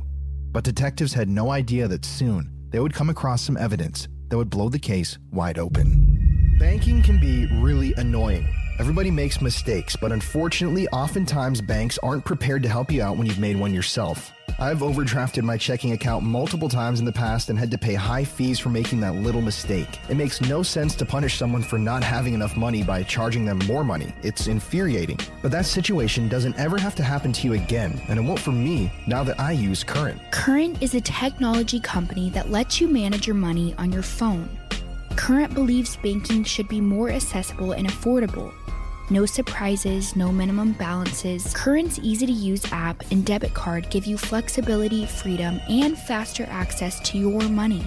[0.51, 4.49] But detectives had no idea that soon they would come across some evidence that would
[4.49, 6.57] blow the case wide open.
[6.59, 8.53] Banking can be really annoying.
[8.81, 13.37] Everybody makes mistakes, but unfortunately, oftentimes banks aren't prepared to help you out when you've
[13.37, 14.33] made one yourself.
[14.59, 18.23] I've overdrafted my checking account multiple times in the past and had to pay high
[18.23, 19.99] fees for making that little mistake.
[20.09, 23.59] It makes no sense to punish someone for not having enough money by charging them
[23.67, 24.15] more money.
[24.23, 25.19] It's infuriating.
[25.43, 28.51] But that situation doesn't ever have to happen to you again, and it won't for
[28.51, 30.19] me now that I use Current.
[30.31, 34.49] Current is a technology company that lets you manage your money on your phone.
[35.15, 38.53] Current believes banking should be more accessible and affordable.
[39.09, 41.53] No surprises, no minimum balances.
[41.53, 46.99] Current's easy to use app and debit card give you flexibility, freedom, and faster access
[47.01, 47.83] to your money.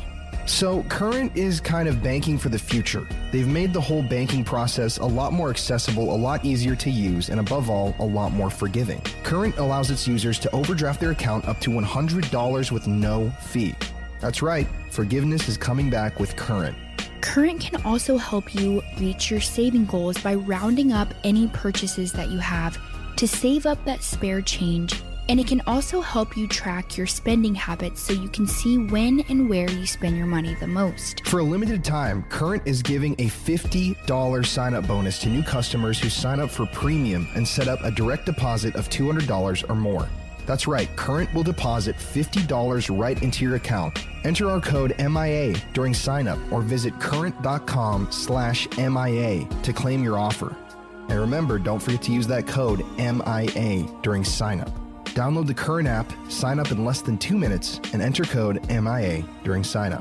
[0.46, 3.08] So, Current is kind of banking for the future.
[3.32, 7.30] They've made the whole banking process a lot more accessible, a lot easier to use,
[7.30, 9.00] and above all, a lot more forgiving.
[9.22, 13.74] Current allows its users to overdraft their account up to $100 with no fee.
[14.20, 16.76] That's right, forgiveness is coming back with Current.
[17.24, 22.28] Current can also help you reach your saving goals by rounding up any purchases that
[22.28, 22.78] you have
[23.16, 25.02] to save up that spare change.
[25.30, 29.20] And it can also help you track your spending habits so you can see when
[29.30, 31.26] and where you spend your money the most.
[31.26, 35.98] For a limited time, Current is giving a $50 sign up bonus to new customers
[35.98, 40.10] who sign up for premium and set up a direct deposit of $200 or more.
[40.46, 44.06] That's right, Current will deposit $50 right into your account.
[44.24, 50.18] Enter our code MIA during sign up or visit current.com slash MIA to claim your
[50.18, 50.56] offer.
[51.08, 54.70] And remember, don't forget to use that code MIA during sign up.
[55.06, 59.22] Download the current app, sign up in less than two minutes, and enter code MIA
[59.44, 59.92] during sign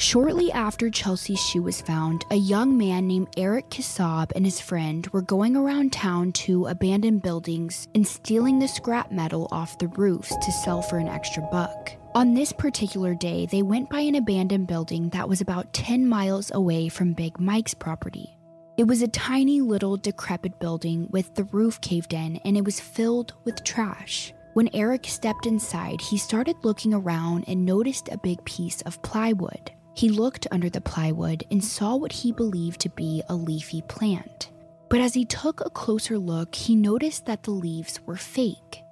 [0.00, 5.06] Shortly after Chelsea's shoe was found, a young man named Eric Kassab and his friend
[5.08, 10.34] were going around town to abandoned buildings and stealing the scrap metal off the roofs
[10.34, 11.92] to sell for an extra buck.
[12.14, 16.50] On this particular day, they went by an abandoned building that was about 10 miles
[16.54, 18.38] away from Big Mike's property.
[18.78, 22.80] It was a tiny little decrepit building with the roof caved in and it was
[22.80, 24.32] filled with trash.
[24.54, 29.72] When Eric stepped inside, he started looking around and noticed a big piece of plywood.
[29.94, 34.50] He looked under the plywood and saw what he believed to be a leafy plant.
[34.88, 38.82] But as he took a closer look, he noticed that the leaves were fake.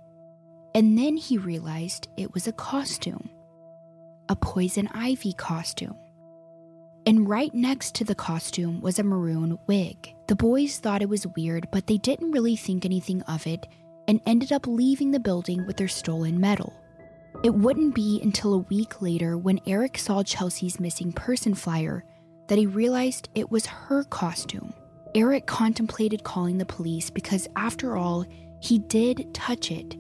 [0.75, 3.31] And then he realized it was a costume
[4.29, 5.97] a poison ivy costume.
[7.07, 10.15] And right next to the costume was a maroon wig.
[10.27, 13.67] The boys thought it was weird, but they didn't really think anything of it
[14.07, 16.75] and ended up leaving the building with their stolen metal.
[17.45, 22.05] It wouldn't be until a week later when Eric saw Chelsea's missing person flyer
[22.49, 24.73] that he realized it was her costume.
[25.15, 28.27] Eric contemplated calling the police because, after all,
[28.61, 29.95] he did touch it,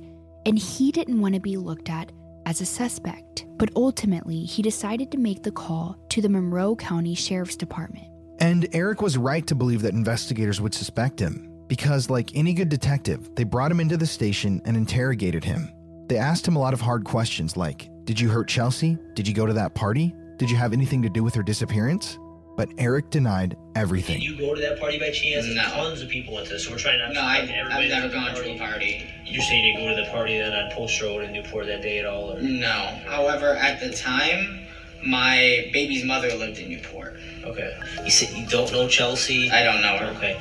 [0.46, 2.10] and he didn't want to be looked at
[2.44, 3.46] as a suspect.
[3.56, 8.08] But ultimately, he decided to make the call to the Monroe County Sheriff's Department.
[8.40, 12.68] And Eric was right to believe that investigators would suspect him, because, like any good
[12.68, 15.72] detective, they brought him into the station and interrogated him.
[16.08, 18.98] They asked him a lot of hard questions like Did you hurt Chelsea?
[19.14, 20.14] Did you go to that party?
[20.38, 22.18] Did you have anything to do with her disappearance?
[22.56, 24.16] But Eric denied everything.
[24.18, 25.46] Did you go to that party by chance?
[25.46, 25.62] No.
[25.62, 27.56] Tons of people went to this, so we're trying not No, to I, talk to
[27.56, 29.06] everybody I've never at the gone to a party.
[29.26, 32.00] You're saying you go to the party then on Post Road in Newport that day
[32.00, 32.32] at all?
[32.36, 32.40] Or?
[32.40, 32.98] No.
[33.06, 34.66] However, at the time,
[35.06, 37.16] my baby's mother lived in Newport.
[37.44, 37.78] Okay.
[38.04, 39.50] You said you don't know Chelsea?
[39.52, 40.06] I don't know her.
[40.16, 40.40] Okay.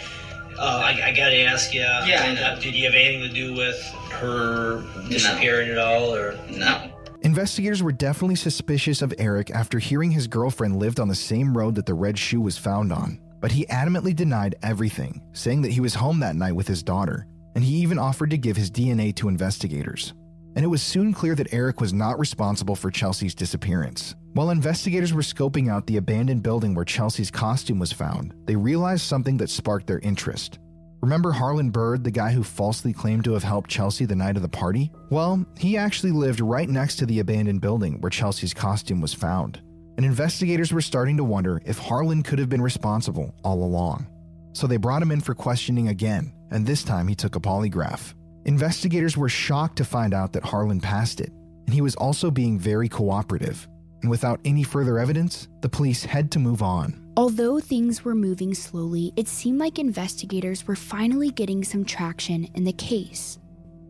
[0.59, 1.81] Uh, I, I gotta ask you.
[1.81, 2.59] Yeah, I know.
[2.61, 3.79] Did you have anything to do with
[4.11, 6.91] her disappearing at all, or No.
[7.21, 11.75] Investigators were definitely suspicious of Eric after hearing his girlfriend lived on the same road
[11.75, 13.19] that the red shoe was found on.
[13.39, 17.27] But he adamantly denied everything, saying that he was home that night with his daughter,
[17.55, 20.13] and he even offered to give his DNA to investigators.
[20.55, 24.15] And it was soon clear that Eric was not responsible for Chelsea's disappearance.
[24.37, 29.01] While investigators were scoping out the abandoned building where Chelsea's costume was found, they realized
[29.01, 30.59] something that sparked their interest.
[31.01, 34.43] Remember Harlan Bird, the guy who falsely claimed to have helped Chelsea the night of
[34.43, 34.91] the party?
[35.09, 39.59] Well, he actually lived right next to the abandoned building where Chelsea's costume was found.
[39.97, 44.05] And investigators were starting to wonder if Harlan could have been responsible all along.
[44.53, 48.13] So they brought him in for questioning again, and this time he took a polygraph.
[48.45, 51.31] Investigators were shocked to find out that Harlan passed it,
[51.65, 53.67] and he was also being very cooperative.
[54.01, 57.03] And without any further evidence, the police had to move on.
[57.17, 62.63] Although things were moving slowly, it seemed like investigators were finally getting some traction in
[62.63, 63.39] the case.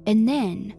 [0.06, 0.74] And then,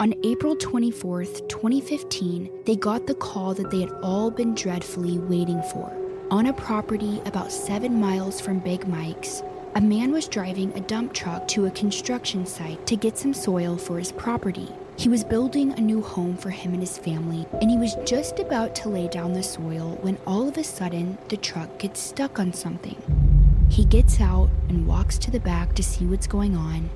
[0.00, 5.62] on April 24th, 2015, they got the call that they had all been dreadfully waiting
[5.62, 5.96] for.
[6.32, 9.44] On a property about seven miles from Big Mike's,
[9.76, 13.76] a man was driving a dump truck to a construction site to get some soil
[13.76, 14.68] for his property.
[14.96, 18.38] He was building a new home for him and his family, and he was just
[18.38, 22.38] about to lay down the soil when all of a sudden the truck gets stuck
[22.38, 22.96] on something.
[23.70, 26.90] He gets out and walks to the back to see what's going on.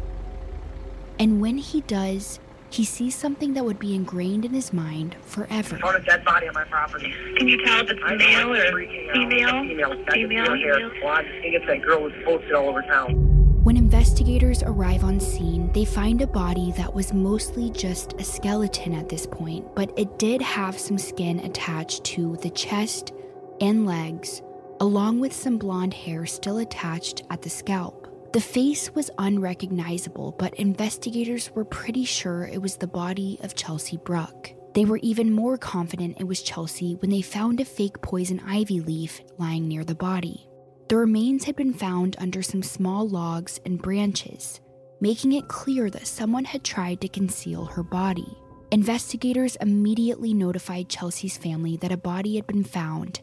[1.18, 5.78] And when he does, he sees something that would be ingrained in his mind forever.
[5.78, 7.14] found a dead body on my property.
[7.38, 9.62] Can you tell if it's male or freaking female?
[9.62, 10.04] Female.
[10.12, 10.90] Female, female.
[11.02, 13.25] Well, I just think it's that girl was posted all over town.
[13.66, 18.94] When investigators arrive on scene, they find a body that was mostly just a skeleton
[18.94, 23.12] at this point, but it did have some skin attached to the chest
[23.60, 24.40] and legs,
[24.78, 28.06] along with some blonde hair still attached at the scalp.
[28.32, 33.96] The face was unrecognizable, but investigators were pretty sure it was the body of Chelsea
[33.96, 34.52] Bruck.
[34.74, 38.78] They were even more confident it was Chelsea when they found a fake poison ivy
[38.78, 40.45] leaf lying near the body.
[40.88, 44.60] The remains had been found under some small logs and branches,
[45.00, 48.38] making it clear that someone had tried to conceal her body.
[48.70, 53.20] Investigators immediately notified Chelsea's family that a body had been found,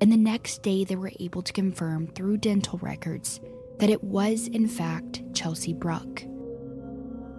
[0.00, 3.40] and the next day they were able to confirm through dental records
[3.78, 6.22] that it was, in fact, Chelsea Bruck.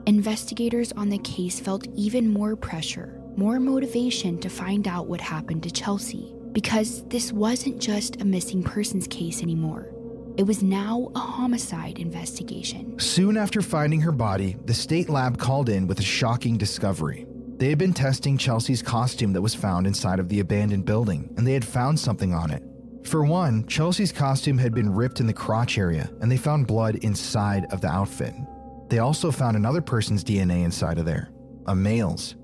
[0.06, 5.64] Investigators on the case felt even more pressure, more motivation to find out what happened
[5.64, 9.90] to Chelsea, because this wasn't just a missing persons case anymore.
[10.38, 12.98] It was now a homicide investigation.
[12.98, 17.28] Soon after finding her body, the state lab called in with a shocking discovery.
[17.58, 21.46] They had been testing Chelsea's costume that was found inside of the abandoned building, and
[21.46, 22.64] they had found something on it.
[23.04, 26.96] For one, Chelsea's costume had been ripped in the crotch area, and they found blood
[27.04, 28.34] inside of the outfit.
[28.88, 31.32] They also found another person's DNA inside of there,
[31.66, 32.36] a male's.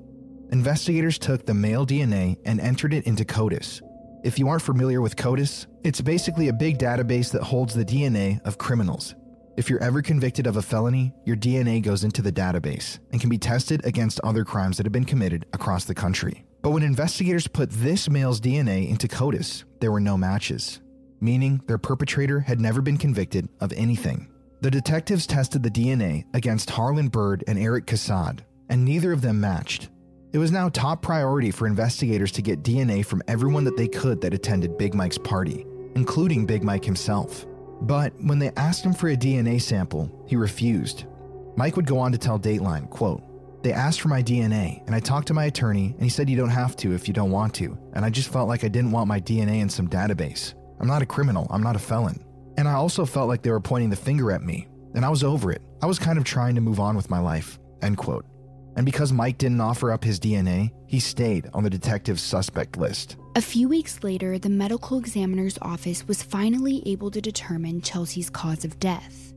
[0.51, 3.81] Investigators took the male DNA and entered it into CODIS.
[4.23, 8.39] If you aren't familiar with CODIS, it's basically a big database that holds the DNA
[8.45, 9.15] of criminals.
[9.57, 13.31] If you're ever convicted of a felony, your DNA goes into the database and can
[13.31, 16.45] be tested against other crimes that have been committed across the country.
[16.61, 20.81] But when investigators put this male's DNA into CODIS, there were no matches,
[21.19, 24.31] meaning their perpetrator had never been convicted of anything.
[24.61, 29.41] The detectives tested the DNA against Harlan Bird and Eric Kassab, and neither of them
[29.41, 29.89] matched.
[30.33, 34.21] It was now top priority for investigators to get DNA from everyone that they could
[34.21, 35.65] that attended Big Mike's party,
[35.95, 37.45] including Big Mike himself.
[37.81, 41.03] But when they asked him for a DNA sample, he refused.
[41.57, 43.21] Mike would go on to tell Dateline, quote,
[43.61, 46.37] they asked for my DNA, and I talked to my attorney, and he said you
[46.37, 48.91] don't have to if you don't want to, and I just felt like I didn't
[48.91, 50.55] want my DNA in some database.
[50.79, 52.23] I'm not a criminal, I'm not a felon.
[52.57, 55.23] And I also felt like they were pointing the finger at me, and I was
[55.23, 55.61] over it.
[55.81, 57.59] I was kind of trying to move on with my life.
[57.81, 58.25] End quote.
[58.75, 63.17] And because Mike didn't offer up his DNA, he stayed on the detective's suspect list.
[63.35, 68.65] A few weeks later, the medical examiner's office was finally able to determine Chelsea's cause
[68.65, 69.31] of death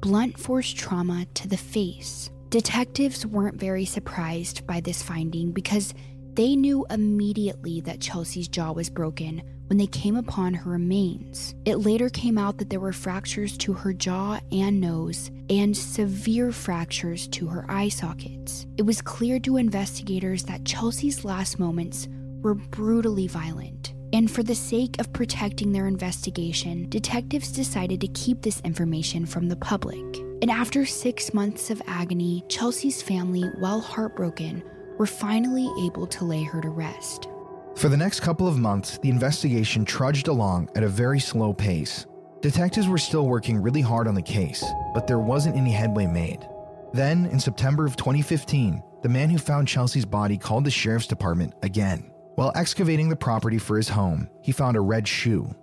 [0.00, 2.30] blunt force trauma to the face.
[2.50, 5.94] Detectives weren't very surprised by this finding because
[6.38, 11.56] they knew immediately that Chelsea's jaw was broken when they came upon her remains.
[11.64, 16.52] It later came out that there were fractures to her jaw and nose and severe
[16.52, 18.68] fractures to her eye sockets.
[18.76, 22.06] It was clear to investigators that Chelsea's last moments
[22.40, 23.94] were brutally violent.
[24.12, 29.48] And for the sake of protecting their investigation, detectives decided to keep this information from
[29.48, 30.18] the public.
[30.40, 34.62] And after six months of agony, Chelsea's family, while heartbroken,
[34.98, 37.28] were finally able to lay her to rest.
[37.76, 42.06] For the next couple of months, the investigation trudged along at a very slow pace.
[42.40, 46.46] Detectives were still working really hard on the case, but there wasn't any headway made.
[46.92, 51.54] Then, in September of 2015, the man who found Chelsea's body called the sheriff's department
[51.62, 52.10] again.
[52.34, 55.54] While excavating the property for his home, he found a red shoe.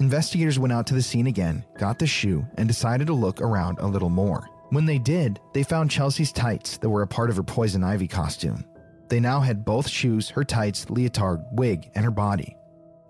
[0.00, 3.78] Investigators went out to the scene again, got the shoe, and decided to look around
[3.78, 4.48] a little more.
[4.70, 8.08] When they did, they found Chelsea's tights that were a part of her poison ivy
[8.08, 8.64] costume.
[9.12, 12.56] They now had both shoes, her tights, leotard, wig, and her body.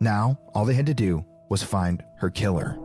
[0.00, 2.76] Now, all they had to do was find her killer.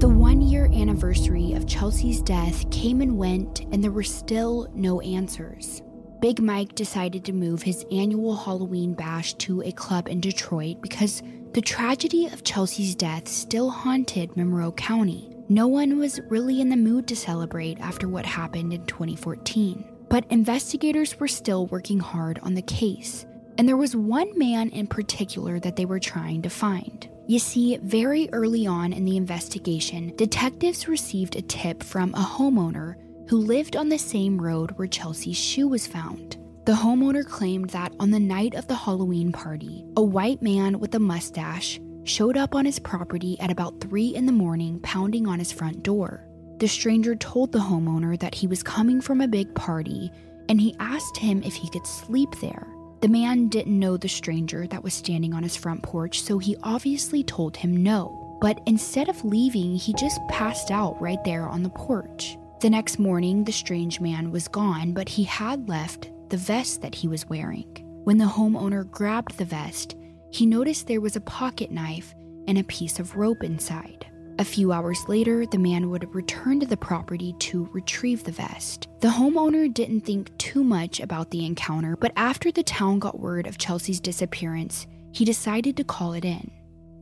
[0.00, 5.00] The one year anniversary of Chelsea's death came and went, and there were still no
[5.00, 5.80] answers.
[6.18, 11.22] Big Mike decided to move his annual Halloween bash to a club in Detroit because
[11.52, 15.36] the tragedy of Chelsea's death still haunted Monroe County.
[15.48, 19.89] No one was really in the mood to celebrate after what happened in 2014.
[20.10, 24.88] But investigators were still working hard on the case, and there was one man in
[24.88, 27.08] particular that they were trying to find.
[27.28, 32.96] You see, very early on in the investigation, detectives received a tip from a homeowner
[33.28, 36.36] who lived on the same road where Chelsea's shoe was found.
[36.64, 40.92] The homeowner claimed that on the night of the Halloween party, a white man with
[40.96, 45.38] a mustache showed up on his property at about 3 in the morning, pounding on
[45.38, 46.26] his front door.
[46.60, 50.12] The stranger told the homeowner that he was coming from a big party
[50.50, 52.66] and he asked him if he could sleep there.
[53.00, 56.58] The man didn't know the stranger that was standing on his front porch, so he
[56.62, 58.36] obviously told him no.
[58.42, 62.36] But instead of leaving, he just passed out right there on the porch.
[62.60, 66.94] The next morning, the strange man was gone, but he had left the vest that
[66.94, 67.64] he was wearing.
[68.04, 69.96] When the homeowner grabbed the vest,
[70.30, 72.14] he noticed there was a pocket knife
[72.46, 74.09] and a piece of rope inside.
[74.40, 78.88] A few hours later, the man would return to the property to retrieve the vest.
[79.00, 83.46] The homeowner didn't think too much about the encounter, but after the town got word
[83.46, 86.50] of Chelsea's disappearance, he decided to call it in.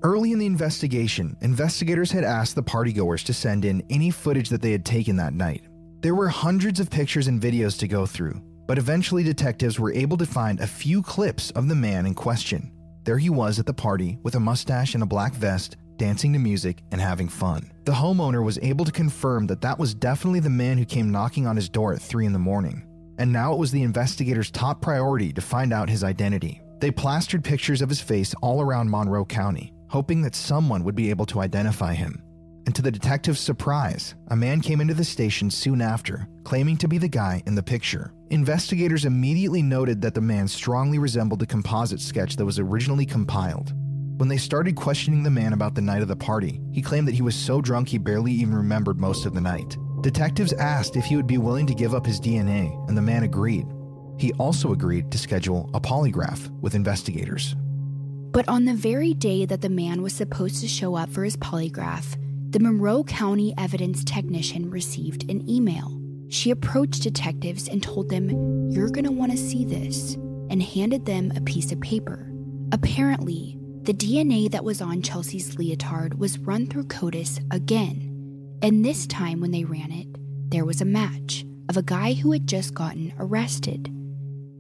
[0.02, 4.60] Early in the investigation, investigators had asked the partygoers to send in any footage that
[4.60, 5.62] they had taken that night.
[6.00, 10.16] There were hundreds of pictures and videos to go through, but eventually detectives were able
[10.16, 12.72] to find a few clips of the man in question.
[13.04, 16.38] There he was at the party with a mustache and a black vest, dancing to
[16.38, 17.70] music and having fun.
[17.84, 21.46] The homeowner was able to confirm that that was definitely the man who came knocking
[21.46, 22.86] on his door at 3 in the morning.
[23.18, 26.62] And now it was the investigators' top priority to find out his identity.
[26.80, 31.10] They plastered pictures of his face all around Monroe County, hoping that someone would be
[31.10, 32.22] able to identify him.
[32.66, 36.86] And to the detective's surprise, a man came into the station soon after, claiming to
[36.86, 38.12] be the guy in the picture.
[38.30, 43.72] Investigators immediately noted that the man strongly resembled the composite sketch that was originally compiled.
[44.18, 47.14] When they started questioning the man about the night of the party, he claimed that
[47.14, 49.78] he was so drunk he barely even remembered most of the night.
[50.00, 53.22] Detectives asked if he would be willing to give up his DNA, and the man
[53.22, 53.64] agreed.
[54.18, 57.54] He also agreed to schedule a polygraph with investigators.
[58.32, 61.36] But on the very day that the man was supposed to show up for his
[61.36, 62.16] polygraph,
[62.50, 65.96] the Monroe County evidence technician received an email.
[66.28, 70.14] She approached detectives and told them, You're going to want to see this,
[70.50, 72.32] and handed them a piece of paper.
[72.72, 73.58] Apparently,
[73.88, 79.40] the DNA that was on Chelsea's leotard was run through CODIS again, and this time
[79.40, 80.06] when they ran it,
[80.50, 83.90] there was a match of a guy who had just gotten arrested.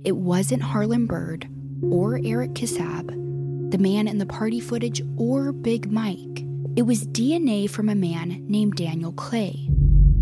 [0.02, 1.46] It wasn't Harlan Bird
[1.82, 3.08] or Eric Kassab,
[3.70, 6.42] the man in the party footage, or Big Mike.
[6.74, 9.68] It was DNA from a man named Daniel Clay,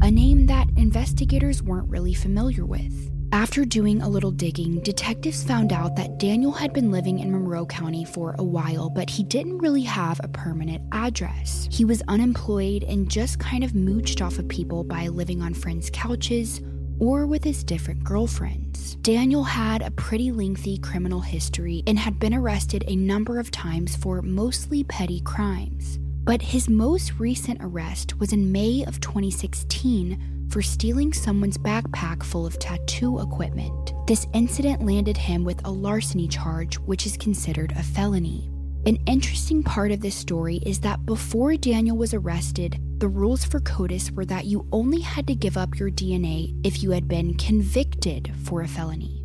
[0.02, 3.15] a name that investigators weren't really familiar with.
[3.32, 7.66] After doing a little digging, detectives found out that Daniel had been living in Monroe
[7.66, 11.68] County for a while, but he didn't really have a permanent address.
[11.70, 15.90] He was unemployed and just kind of mooched off of people by living on friends'
[15.90, 16.60] couches
[16.98, 18.94] or with his different girlfriends.
[18.96, 23.96] Daniel had a pretty lengthy criminal history and had been arrested a number of times
[23.96, 25.98] for mostly petty crimes.
[26.24, 32.46] But his most recent arrest was in May of 2016 for stealing someone's backpack full
[32.46, 33.92] of tattoo equipment.
[34.06, 38.48] This incident landed him with a larceny charge, which is considered a felony.
[38.86, 43.60] An interesting part of this story is that before Daniel was arrested, the rules for
[43.60, 47.34] CODIS were that you only had to give up your DNA if you had been
[47.34, 49.22] convicted for a felony.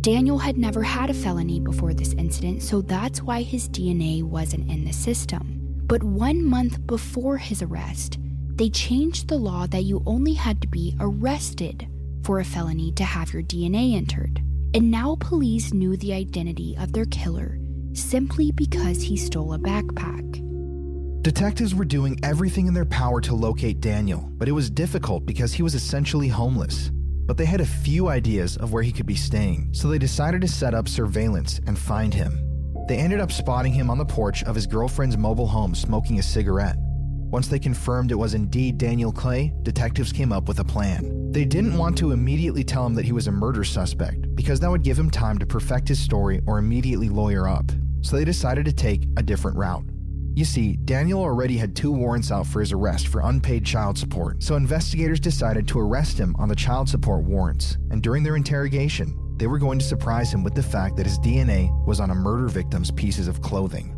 [0.00, 4.70] Daniel had never had a felony before this incident, so that's why his DNA wasn't
[4.70, 5.58] in the system.
[5.86, 8.18] But one month before his arrest,
[8.60, 11.88] they changed the law that you only had to be arrested
[12.22, 14.42] for a felony to have your DNA entered.
[14.74, 17.58] And now police knew the identity of their killer
[17.94, 20.42] simply because he stole a backpack.
[21.22, 25.54] Detectives were doing everything in their power to locate Daniel, but it was difficult because
[25.54, 26.90] he was essentially homeless.
[27.26, 30.42] But they had a few ideas of where he could be staying, so they decided
[30.42, 32.38] to set up surveillance and find him.
[32.88, 36.22] They ended up spotting him on the porch of his girlfriend's mobile home smoking a
[36.22, 36.76] cigarette.
[37.30, 41.30] Once they confirmed it was indeed Daniel Clay, detectives came up with a plan.
[41.30, 44.70] They didn't want to immediately tell him that he was a murder suspect, because that
[44.70, 47.70] would give him time to perfect his story or immediately lawyer up.
[48.02, 49.84] So they decided to take a different route.
[50.34, 54.42] You see, Daniel already had two warrants out for his arrest for unpaid child support,
[54.42, 59.16] so investigators decided to arrest him on the child support warrants, and during their interrogation,
[59.36, 62.14] they were going to surprise him with the fact that his DNA was on a
[62.14, 63.96] murder victim's pieces of clothing.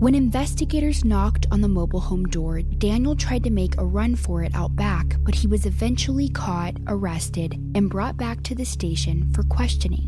[0.00, 4.42] When investigators knocked on the mobile home door, Daniel tried to make a run for
[4.42, 9.30] it out back, but he was eventually caught, arrested, and brought back to the station
[9.34, 10.06] for questioning.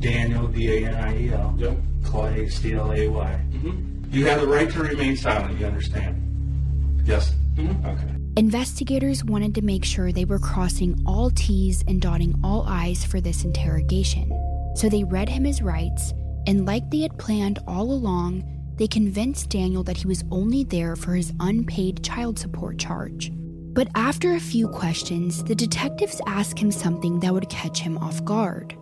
[0.00, 1.54] Daniel, D A N I E L.
[1.58, 1.78] Yep.
[2.02, 3.40] Clay, C L A Y.
[3.52, 4.12] Mm-hmm.
[4.12, 7.00] You have the right to remain silent, you understand?
[7.04, 7.32] Yes?
[7.54, 7.86] Mm-hmm.
[7.86, 8.16] Okay.
[8.36, 13.20] Investigators wanted to make sure they were crossing all T's and dotting all I's for
[13.20, 14.28] this interrogation.
[14.74, 16.14] So they read him his rights,
[16.48, 18.42] and like they had planned all along,
[18.80, 23.30] they convinced Daniel that he was only there for his unpaid child support charge.
[23.34, 28.24] But after a few questions, the detectives asked him something that would catch him off
[28.24, 28.74] guard.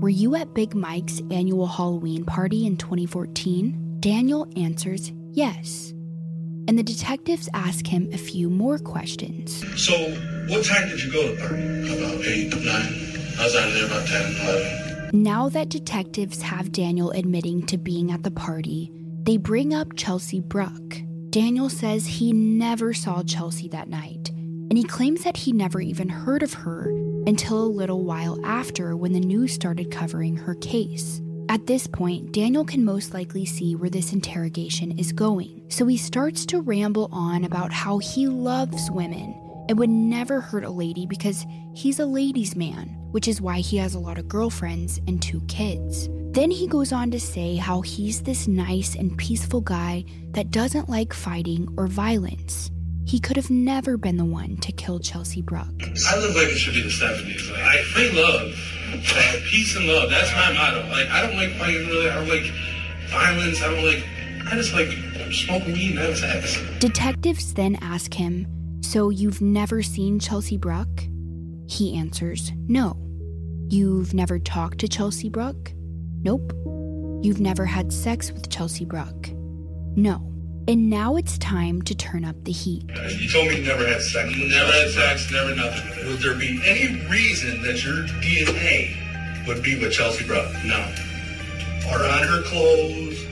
[0.00, 3.98] Were you at Big Mike's annual Halloween party in 2014?
[4.00, 5.92] Daniel answers yes.
[6.66, 9.64] And the detectives ask him a few more questions.
[9.80, 9.94] So,
[10.48, 11.96] what time did you go to the party?
[11.96, 12.64] About 8, 9.
[13.38, 15.22] I was out of there about 10, 11.
[15.22, 18.92] Now that detectives have Daniel admitting to being at the party,
[19.28, 21.02] they bring up Chelsea Bruck.
[21.28, 26.08] Daniel says he never saw Chelsea that night, and he claims that he never even
[26.08, 26.88] heard of her
[27.26, 31.20] until a little while after when the news started covering her case.
[31.50, 35.98] At this point, Daniel can most likely see where this interrogation is going, so he
[35.98, 41.04] starts to ramble on about how he loves women and would never hurt a lady
[41.04, 45.20] because he's a ladies' man, which is why he has a lot of girlfriends and
[45.20, 46.08] two kids.
[46.32, 50.88] Then he goes on to say how he's this nice and peaceful guy that doesn't
[50.88, 52.70] like fighting or violence.
[53.06, 55.72] He could have never been the one to kill Chelsea Bruck.
[55.80, 57.50] I live like it should be the 70s.
[57.50, 58.52] Like, I free love,
[59.50, 60.10] peace and love.
[60.10, 60.86] That's my motto.
[60.90, 62.10] Like, I don't like fighting really.
[62.10, 62.52] I don't like
[63.08, 63.62] violence.
[63.62, 64.04] I don't like.
[64.50, 64.88] I just like
[65.32, 66.60] smoking weed and having sex.
[66.78, 68.46] Detectives then ask him,
[68.82, 70.88] So you've never seen Chelsea Bruck?
[71.68, 72.96] He answers, No.
[73.70, 75.72] You've never talked to Chelsea Bruck?
[76.22, 76.52] Nope.
[77.22, 79.28] You've never had sex with Chelsea Bruck?
[79.94, 80.24] No.
[80.66, 82.84] And now it's time to turn up the heat.
[83.18, 84.28] You told me you never had sex.
[84.28, 86.06] With never had sex, never nothing.
[86.08, 90.50] Would there be any reason that your DNA would be with Chelsea Bruck?
[90.64, 90.78] No.
[91.90, 93.24] Or on her clothes?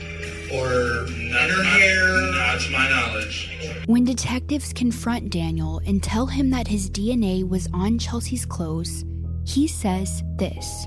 [0.51, 2.31] Or Not in her to my- hair?
[2.31, 3.49] Not to my knowledge.
[3.87, 9.05] When detectives confront Daniel and tell him that his DNA was on Chelsea's clothes,
[9.45, 10.85] He says this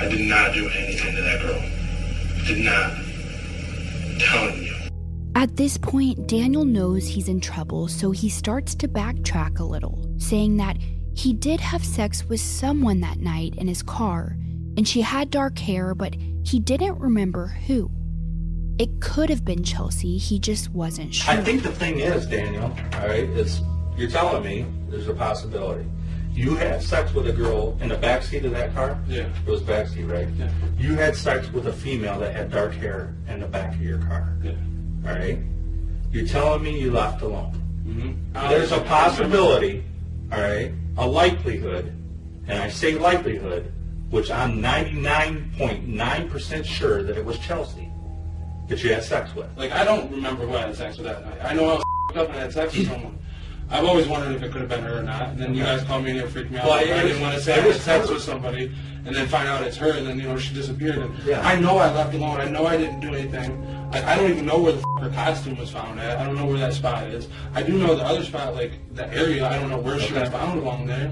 [0.00, 1.62] I did not do anything to that girl.
[2.46, 2.92] Did not.
[4.18, 4.74] telling you.
[5.34, 10.10] At this point, Daniel knows he's in trouble, so he starts to backtrack a little,
[10.16, 10.78] saying that
[11.14, 14.38] he did have sex with someone that night in his car,
[14.78, 17.90] and she had dark hair, but he didn't remember who.
[18.78, 21.34] It could have been Chelsea, he just wasn't sure.
[21.34, 23.60] I think the thing is, Daniel, all right, is
[23.96, 25.84] you're telling me there's a possibility.
[26.32, 28.96] You had sex with a girl in the backseat of that car?
[29.08, 29.28] Yeah.
[29.44, 30.28] It was backseat, right?
[30.36, 30.52] Yeah.
[30.78, 33.98] You had sex with a female that had dark hair in the back of your
[33.98, 34.36] car.
[34.44, 34.52] Yeah.
[35.04, 35.40] All right?
[36.12, 37.60] You're telling me you left alone.
[37.84, 38.48] Mm-hmm.
[38.48, 39.82] There's a possibility,
[40.30, 41.92] all right, a likelihood,
[42.46, 43.72] and I say likelihood,
[44.10, 47.87] which I'm 99.9% sure that it was Chelsea
[48.68, 49.46] that you had sex with.
[49.56, 51.38] Like, I don't remember who I had sex with that night.
[51.42, 51.84] I know I was
[52.16, 53.18] up and had sex with someone.
[53.70, 55.28] I've always wondered if it could have been her or not.
[55.30, 56.64] And then you guys called me and it freaked me out.
[56.66, 58.72] Well, Like, it I was- didn't want to say I had was sex with somebody
[59.04, 60.96] and then find out it's her and then, you know, she disappeared.
[60.98, 61.46] And Yeah.
[61.46, 62.40] I know I left alone.
[62.40, 63.62] I know I didn't do anything.
[63.92, 66.18] Like, I don't even know where the f- her costume was found at.
[66.18, 67.28] I don't know where that spot is.
[67.54, 69.46] I do know the other spot, like, the area.
[69.46, 71.10] I don't know where she was found along there.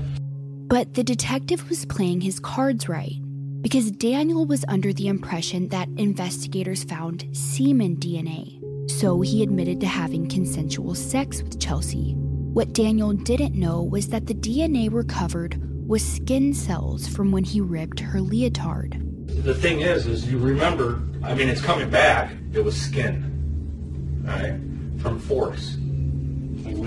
[0.69, 3.17] But the detective was playing his cards right
[3.61, 8.61] because Daniel was under the impression that investigators found semen DNA.
[8.91, 12.15] So he admitted to having consensual sex with Chelsea.
[12.17, 17.61] What Daniel didn't know was that the DNA recovered was skin cells from when he
[17.61, 19.03] ripped her leotard.
[19.45, 24.61] The thing is, is you remember, I mean, it's coming back, it was skin, right?
[25.01, 25.75] from force,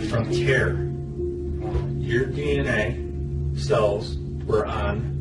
[0.10, 0.74] from tear.
[1.98, 5.19] Your DNA cells were on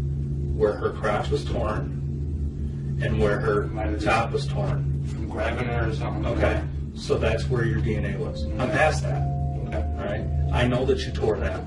[0.58, 1.94] where her crotch was torn
[3.00, 3.68] and where her
[4.00, 4.84] top was torn.
[5.06, 6.26] From grabbing her or something.
[6.26, 6.60] Okay,
[6.94, 8.44] so that's where your DNA was.
[8.44, 8.60] Mm-hmm.
[8.60, 9.22] I'm past that.
[9.68, 9.76] Okay.
[9.78, 11.60] All right, I know that you tore that.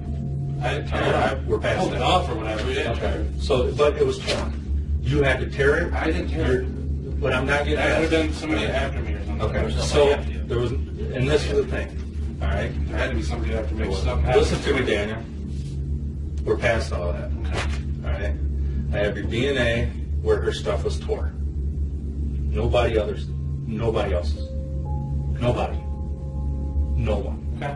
[0.62, 1.46] I didn't tear All right, it.
[1.48, 1.96] we're past that.
[1.96, 2.70] it off or whatever.
[2.72, 2.92] Yeah.
[2.92, 5.00] Okay, so but it was torn.
[5.02, 5.94] You had to tear it.
[5.94, 6.78] I didn't tear You're- it.
[7.22, 7.76] But I'm not getting.
[7.76, 9.42] That would have been somebody after me or something.
[9.42, 12.72] Okay, was so somebody there was, and this is the thing, all right?
[12.88, 13.94] There had to be somebody after me.
[13.96, 14.26] Something.
[14.34, 15.20] Listen to me, Daniel.
[16.44, 17.81] We're past all that, Okay.
[18.94, 19.90] I have your DNA
[20.22, 21.32] where her stuff was tore.
[21.36, 23.28] Nobody others,
[23.66, 24.50] nobody else's.
[25.40, 25.78] Nobody.
[26.98, 27.40] No one.
[27.58, 27.76] Okay.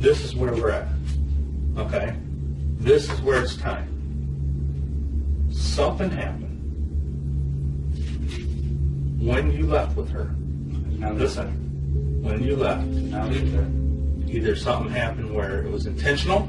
[0.00, 0.88] This is where we're at,
[1.76, 2.14] okay?
[2.78, 3.86] This is where it's time.
[5.52, 6.46] Something happened
[9.20, 10.34] when you left with her.
[10.98, 13.68] Now Listen, when you left, Now leave there.
[14.34, 16.48] either something happened where it was intentional,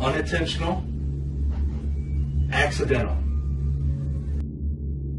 [0.00, 0.84] unintentional,
[2.52, 3.16] accidental.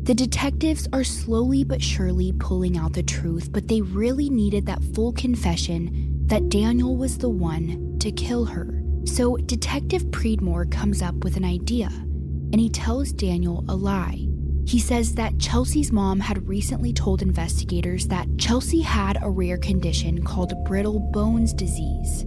[0.03, 4.83] The detectives are slowly but surely pulling out the truth, but they really needed that
[4.95, 8.81] full confession that Daniel was the one to kill her.
[9.05, 14.27] So Detective Preedmore comes up with an idea, and he tells Daniel a lie.
[14.65, 20.23] He says that Chelsea's mom had recently told investigators that Chelsea had a rare condition
[20.23, 22.25] called brittle bones disease,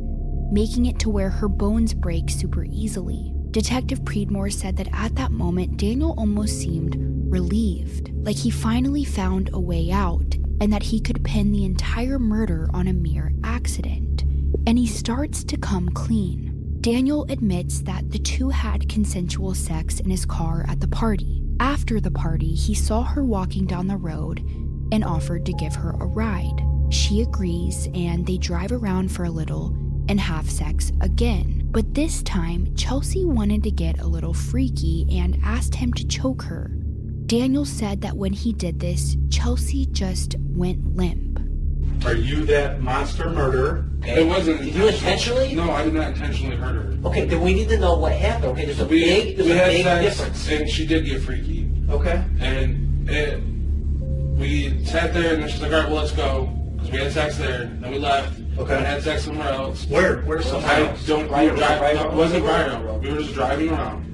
[0.50, 3.32] making it to where her bones break super easily.
[3.50, 6.96] Detective Preedmore said that at that moment, Daniel almost seemed
[7.30, 12.18] relieved, like he finally found a way out and that he could pin the entire
[12.18, 14.22] murder on a mere accident.
[14.66, 16.78] And he starts to come clean.
[16.80, 21.42] Daniel admits that the two had consensual sex in his car at the party.
[21.60, 24.40] After the party, he saw her walking down the road
[24.92, 26.64] and offered to give her a ride.
[26.90, 29.76] She agrees and they drive around for a little
[30.10, 31.68] and have sex again.
[31.70, 36.42] But this time, Chelsea wanted to get a little freaky and asked him to choke
[36.42, 36.72] her.
[37.26, 41.38] Daniel said that when he did this, Chelsea just went limp.
[42.04, 43.84] Are you that monster murderer?
[44.02, 44.62] It wasn't.
[44.62, 45.54] Did you intentionally?
[45.54, 46.98] No, I did not intentionally hurt her.
[47.04, 48.46] Okay, then we need to know what happened.
[48.52, 50.50] Okay, there's a We, big, there's we a had big sex, difference.
[50.50, 51.70] and she did get freaky.
[51.88, 52.24] Okay.
[52.40, 53.40] And it,
[54.36, 57.36] we sat there, and she's like, "All right, well, let's go," because we had sex
[57.38, 57.66] there.
[57.80, 58.40] Then we left.
[58.60, 58.76] Okay.
[58.76, 59.86] And had sex somewhere else.
[59.88, 60.18] Where?
[60.22, 61.06] Where's somewhere I else?
[61.06, 61.28] don't.
[61.30, 61.82] Right- we were driving.
[61.82, 63.02] right- no, it wasn't Briar Road.
[63.02, 64.06] We were just driving around.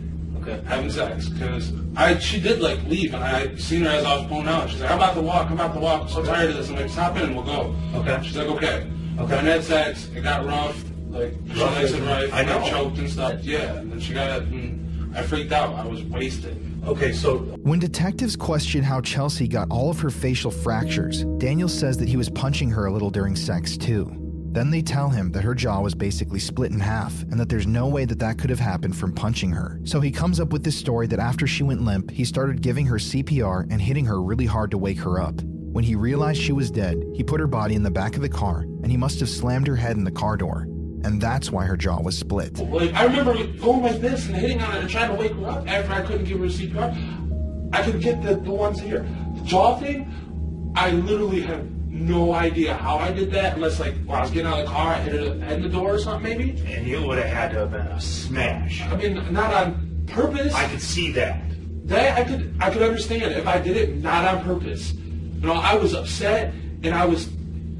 [0.42, 0.60] Okay.
[0.66, 4.26] having sex because I she did like leave and I seen her as I was
[4.28, 4.70] pulling out.
[4.70, 6.02] She's like, I'm about to walk, I'm about to walk.
[6.02, 6.68] I'm so tired of this.
[6.70, 7.74] I'm like, stop in, and we'll go.
[7.96, 8.20] Okay.
[8.22, 8.86] She's like, okay.
[9.18, 9.38] Okay.
[9.38, 10.08] And had sex.
[10.14, 10.84] It got rough.
[11.10, 12.32] Like she Rough likes it right.
[12.32, 12.60] I know.
[12.60, 13.42] got choked and stuff.
[13.42, 13.78] Yeah.
[13.78, 14.48] And then she got it.
[14.48, 15.74] And I freaked out.
[15.74, 16.62] I was wasted.
[16.86, 21.98] Okay, so When detectives question how Chelsea got all of her facial fractures, Daniel says
[21.98, 24.12] that he was punching her a little during sex too.
[24.56, 27.66] Then they tell him that her jaw was basically split in half and that there's
[27.66, 29.78] no way that that could have happened from punching her.
[29.84, 32.86] So he comes up with this story that after she went limp, he started giving
[32.86, 35.42] her CPR and hitting her really hard to wake her up.
[35.42, 38.30] When he realized she was dead, he put her body in the back of the
[38.30, 40.62] car and he must have slammed her head in the car door.
[41.04, 42.58] and that's why her jaw was split.
[42.58, 45.48] Like I remember going like this and hitting on it and trying to wake her
[45.48, 47.74] up after I couldn't give her CPR.
[47.74, 49.06] I could get the, the ones here.
[49.34, 54.18] The jaw thing, I literally have no idea how I did that unless like when
[54.18, 56.22] I was getting out of the car, I hit it in the door or something
[56.22, 56.50] maybe.
[56.66, 58.82] And it would have had to have been a smash.
[58.82, 60.54] I mean, not on purpose.
[60.54, 61.42] I could see that.
[61.88, 64.92] That I could I could understand if I did it not on purpose.
[64.92, 67.28] You know, I was upset and I was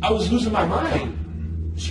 [0.03, 1.23] I was losing my mind.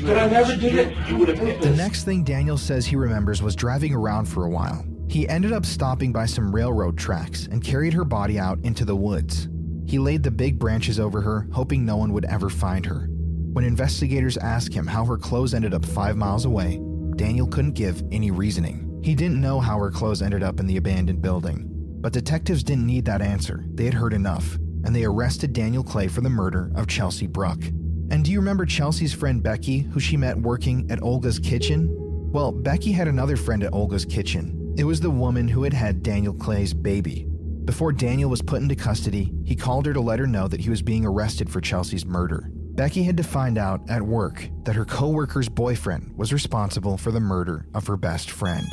[0.03, 0.97] But I never did it.
[1.07, 4.45] You would have hit The next thing Daniel says he remembers was driving around for
[4.45, 4.83] a while.
[5.07, 8.95] He ended up stopping by some railroad tracks and carried her body out into the
[8.95, 9.47] woods.
[9.87, 13.07] He laid the big branches over her, hoping no one would ever find her.
[13.53, 16.81] When investigators asked him how her clothes ended up five miles away,
[17.15, 18.99] Daniel couldn't give any reasoning.
[19.03, 21.69] He didn't know how her clothes ended up in the abandoned building.
[22.01, 23.63] But detectives didn't need that answer.
[23.73, 27.63] They had heard enough, and they arrested Daniel Clay for the murder of Chelsea Bruck.
[28.11, 31.87] And do you remember Chelsea's friend Becky, who she met working at Olga's kitchen?
[32.31, 34.75] Well, Becky had another friend at Olga's kitchen.
[34.77, 37.27] It was the woman who had had Daniel Clay's baby.
[37.65, 40.69] Before Daniel was put into custody, he called her to let her know that he
[40.69, 42.51] was being arrested for Chelsea's murder.
[42.53, 47.19] Becky had to find out at work that her coworker's boyfriend was responsible for the
[47.19, 48.67] murder of her best friend.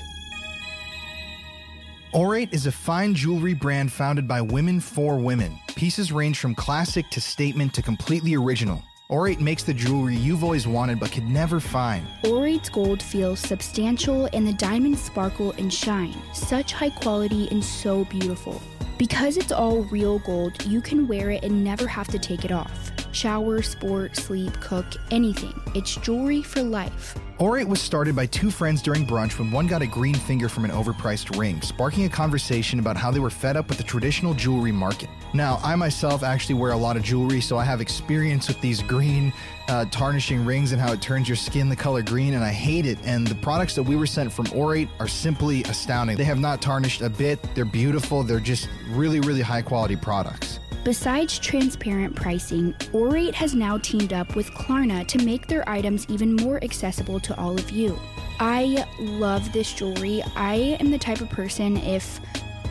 [2.13, 5.59] Aurate is a fine jewelry brand founded by women for women.
[5.69, 8.83] Pieces range from classic to statement to completely original.
[9.11, 12.07] Aurate makes the jewelry you've always wanted but could never find.
[12.25, 16.17] Aurate's gold feels substantial and the diamonds sparkle and shine.
[16.35, 18.61] Such high quality and so beautiful.
[19.03, 22.53] Because it's all real gold, you can wear it and never have to take it
[22.53, 23.02] off.
[23.13, 25.55] Shower, sport, sleep, cook, anything.
[25.75, 27.15] It's jewelry for life.
[27.39, 30.65] Aurate was started by two friends during brunch when one got a green finger from
[30.65, 34.33] an overpriced ring, sparking a conversation about how they were fed up with the traditional
[34.33, 35.11] jewelry market.
[35.35, 38.81] Now, I myself actually wear a lot of jewelry, so I have experience with these
[38.83, 39.33] green
[39.69, 42.87] uh, tarnishing rings and how it turns your skin the color green, and I hate
[42.87, 42.99] it.
[43.05, 46.17] And the products that we were sent from Aurate are simply astounding.
[46.17, 50.52] They have not tarnished a bit, they're beautiful, they're just really, really high quality products.
[50.85, 56.35] Besides transparent pricing, Aurate has now teamed up with Klarna to make their items even
[56.35, 57.97] more accessible to all of you.
[58.41, 60.25] I love this jewelry.
[60.35, 62.21] I am the type of person if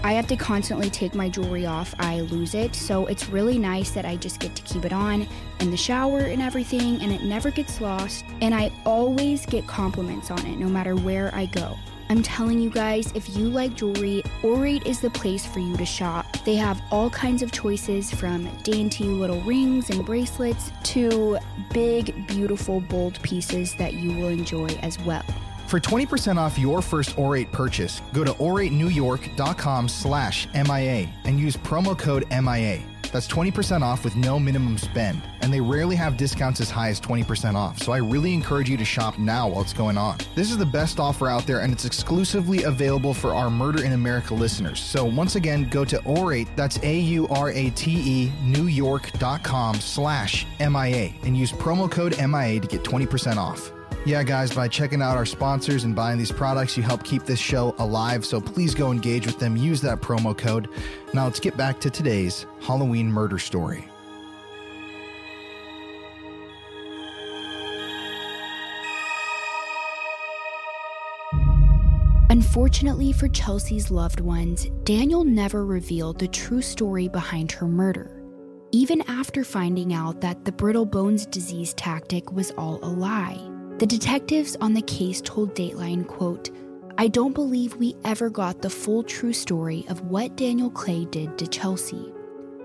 [0.03, 2.75] I have to constantly take my jewelry off, I lose it.
[2.75, 5.27] So it's really nice that I just get to keep it on
[5.59, 8.25] in the shower and everything, and it never gets lost.
[8.41, 11.77] And I always get compliments on it no matter where I go.
[12.11, 15.85] I'm telling you guys, if you like jewelry, Aurate is the place for you to
[15.85, 16.25] shop.
[16.43, 21.37] They have all kinds of choices from dainty little rings and bracelets to
[21.71, 25.23] big, beautiful, bold pieces that you will enjoy as well.
[25.67, 31.97] For 20% off your first Aurate purchase, go to auratenewyork.com slash MIA and use promo
[31.97, 32.81] code MIA.
[33.11, 36.99] That's 20% off with no minimum spend, and they rarely have discounts as high as
[36.99, 40.17] 20% off, so I really encourage you to shop now while it's going on.
[40.33, 43.91] This is the best offer out there, and it's exclusively available for our Murder in
[43.91, 44.79] America listeners.
[44.79, 51.89] So once again, go to Aurate, that's A-U-R-A-T-E, New newyork.com slash MIA, and use promo
[51.89, 53.71] code MIA to get 20% off.
[54.03, 57.39] Yeah, guys, by checking out our sponsors and buying these products, you help keep this
[57.39, 58.25] show alive.
[58.25, 59.55] So please go engage with them.
[59.55, 60.69] Use that promo code.
[61.13, 63.87] Now let's get back to today's Halloween murder story.
[72.31, 78.23] Unfortunately for Chelsea's loved ones, Daniel never revealed the true story behind her murder,
[78.71, 83.50] even after finding out that the brittle bones disease tactic was all a lie.
[83.81, 86.51] The detectives on the case told Dateline, quote,
[86.99, 91.35] I don't believe we ever got the full true story of what Daniel Clay did
[91.39, 92.13] to Chelsea.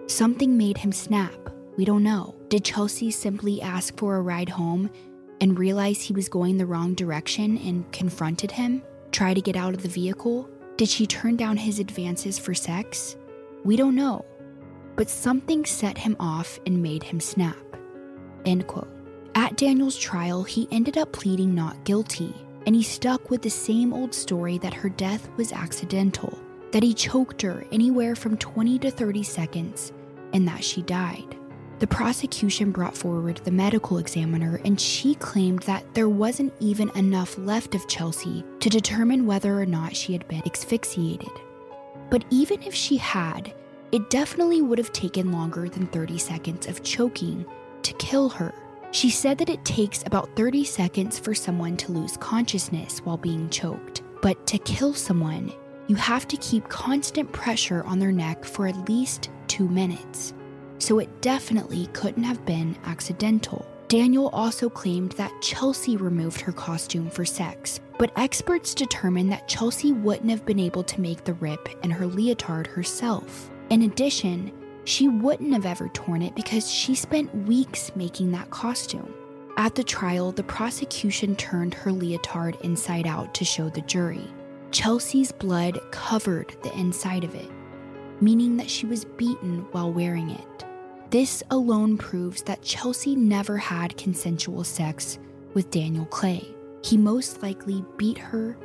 [0.09, 1.33] Something made him snap.
[1.79, 2.35] We don't know.
[2.51, 4.91] Did Chelsea simply ask for a ride home
[5.41, 8.83] and realize he was going the wrong direction and confronted him?
[9.11, 10.51] Try to get out of the vehicle?
[10.77, 13.17] Did she turn down his advances for sex?
[13.64, 14.23] We don't know.
[14.97, 17.57] But something set him off and made him snap.
[18.45, 18.95] End quote.
[19.37, 22.34] At Daniel's trial, he ended up pleading not guilty,
[22.66, 26.39] and he stuck with the same old story that her death was accidental,
[26.72, 29.93] that he choked her anywhere from 20 to 30 seconds,
[30.32, 31.37] and that she died.
[31.80, 37.37] The prosecution brought forward the medical examiner, and she claimed that there wasn't even enough
[37.37, 41.28] left of Chelsea to determine whether or not she had been asphyxiated.
[42.09, 43.53] But even if she had,
[43.93, 47.45] it definitely would have taken longer than 30 seconds of choking
[47.82, 48.55] to kill her.
[48.93, 53.51] She said that it takes about 30 seconds for someone to lose consciousness while being
[53.51, 54.03] choked.
[54.22, 55.53] But to kill someone,
[55.87, 60.34] you have to keep constant pressure on their neck for at least two minutes.
[60.78, 63.66] So it definitely couldn't have been accidental.
[63.89, 69.93] Daniel also claimed that Chelsea removed her costume for sex, but experts determined that Chelsea
[69.93, 73.49] wouldn't have been able to make the rip in her leotard herself.
[73.70, 74.51] In addition,
[74.87, 79.12] she wouldn't have ever torn it because she spent weeks making that costume.
[79.57, 84.26] At the trial, the prosecution turned her leotard inside out to show the jury.
[84.70, 87.51] Chelsea's blood covered the inside of it,
[88.20, 90.64] meaning that she was beaten while wearing it.
[91.11, 95.18] This alone proves that Chelsea never had consensual sex
[95.55, 96.47] with Daniel Clay.
[96.84, 98.57] He most likely beat her,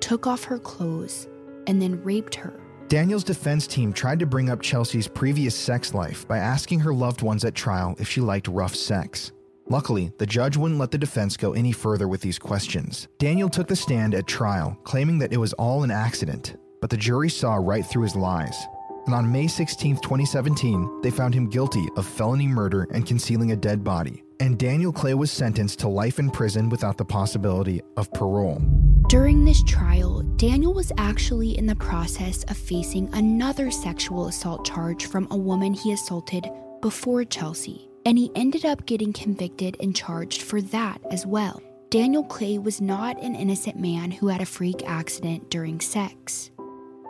[0.00, 1.28] took off her clothes,
[1.66, 2.61] and then raped her.
[2.92, 7.22] Daniel's defense team tried to bring up Chelsea's previous sex life by asking her loved
[7.22, 9.32] ones at trial if she liked rough sex.
[9.70, 13.08] Luckily, the judge wouldn't let the defense go any further with these questions.
[13.18, 16.96] Daniel took the stand at trial, claiming that it was all an accident, but the
[16.98, 18.62] jury saw right through his lies.
[19.06, 23.56] And on May 16, 2017, they found him guilty of felony murder and concealing a
[23.56, 24.22] dead body.
[24.42, 28.60] And Daniel Clay was sentenced to life in prison without the possibility of parole.
[29.08, 35.06] During this trial, Daniel was actually in the process of facing another sexual assault charge
[35.06, 40.42] from a woman he assaulted before Chelsea and he ended up getting convicted and charged
[40.42, 41.62] for that as well.
[41.90, 46.50] Daniel Clay was not an innocent man who had a freak accident during sex.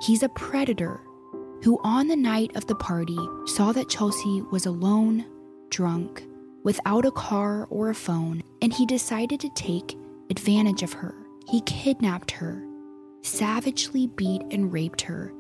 [0.03, 1.01] He's a predator
[1.63, 3.17] who, on the night of the party,
[3.47, 5.25] saw that Chelsea was alone,
[5.71, 6.25] drunk,
[6.65, 9.97] without a car or a phone, and he decided to take
[10.31, 11.15] advantage of her.
[11.49, 12.65] He kidnapped her,
[13.23, 15.33] savagely beat and raped her,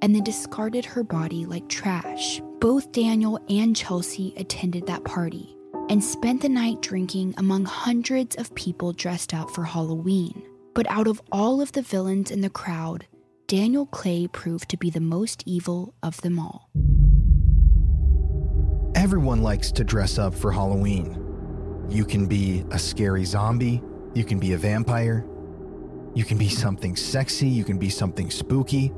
[0.00, 2.40] and then discarded her body like trash.
[2.60, 5.56] Both Daniel and Chelsea attended that party
[5.88, 10.42] and spent the night drinking among hundreds of people dressed up for Halloween.
[10.74, 13.06] But out of all of the villains in the crowd,
[13.46, 16.70] Daniel Clay proved to be the most evil of them all.
[18.94, 21.86] Everyone likes to dress up for Halloween.
[21.88, 23.82] You can be a scary zombie,
[24.14, 25.26] you can be a vampire,
[26.14, 28.92] you can be something sexy, you can be something spooky.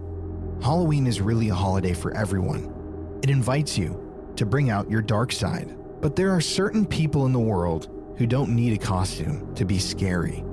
[0.61, 3.21] Halloween is really a holiday for everyone.
[3.23, 5.77] It invites you to bring out your dark side.
[6.01, 7.89] But there are certain people in the world
[8.19, 10.45] who don't need a costume to be scary.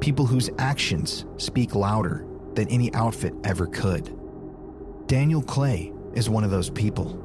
[0.00, 4.16] People whose actions speak louder than any outfit ever could.
[5.06, 7.20] Daniel Clay is one of those people.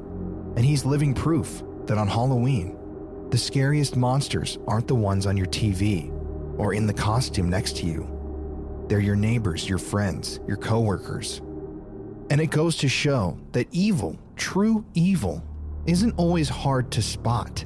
[0.56, 2.76] And he's living proof that on Halloween,
[3.30, 6.10] the scariest monsters aren't the ones on your TV
[6.58, 8.84] or in the costume next to you.
[8.88, 11.40] They're your neighbors, your friends, your coworkers.
[12.30, 15.42] And it goes to show that evil, true evil,
[15.86, 17.64] isn't always hard to spot.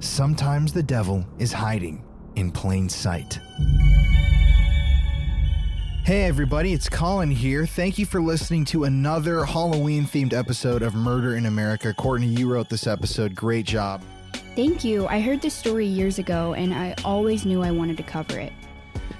[0.00, 2.04] Sometimes the devil is hiding
[2.36, 3.38] in plain sight.
[6.04, 7.66] Hey, everybody, it's Colin here.
[7.66, 11.94] Thank you for listening to another Halloween themed episode of Murder in America.
[11.94, 13.34] Courtney, you wrote this episode.
[13.34, 14.02] Great job.
[14.56, 15.06] Thank you.
[15.06, 18.52] I heard this story years ago and I always knew I wanted to cover it.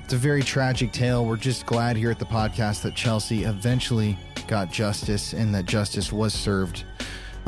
[0.03, 1.25] It's a very tragic tale.
[1.25, 4.19] We're just glad here at the podcast that Chelsea eventually
[4.49, 6.85] got justice and that justice was served.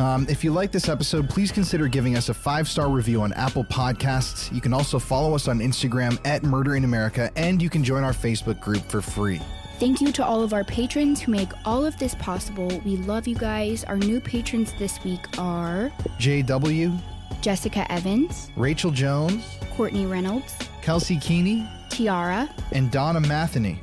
[0.02, 3.32] Um, if you like this episode, please consider giving us a five star review on
[3.34, 4.52] Apple Podcasts.
[4.52, 8.02] You can also follow us on Instagram at Murder in America, and you can join
[8.02, 9.40] our Facebook group for free.
[9.78, 12.82] Thank you to all of our patrons who make all of this possible.
[12.84, 13.84] We love you guys.
[13.84, 17.00] Our new patrons this week are JW,
[17.40, 19.44] Jessica Evans, Rachel Jones,
[19.76, 23.80] Courtney Reynolds, Kelsey Keeney, Tiara, and Donna Matheny.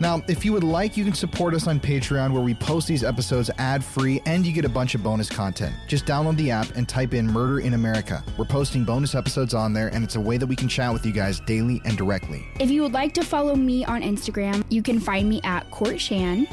[0.00, 3.04] Now, if you would like, you can support us on Patreon where we post these
[3.04, 5.74] episodes ad free and you get a bunch of bonus content.
[5.86, 8.24] Just download the app and type in Murder in America.
[8.38, 11.04] We're posting bonus episodes on there and it's a way that we can chat with
[11.04, 12.46] you guys daily and directly.
[12.58, 16.00] If you would like to follow me on Instagram, you can find me at Court
[16.00, 16.48] Shan.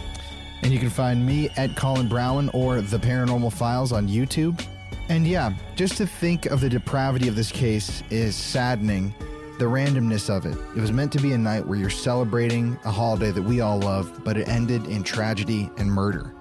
[0.63, 4.61] And you can find me at Colin Brown or The Paranormal Files on YouTube.
[5.07, 9.13] And yeah, just to think of the depravity of this case is saddening
[9.59, 10.57] the randomness of it.
[10.75, 13.79] It was meant to be a night where you're celebrating a holiday that we all
[13.79, 16.33] love, but it ended in tragedy and murder.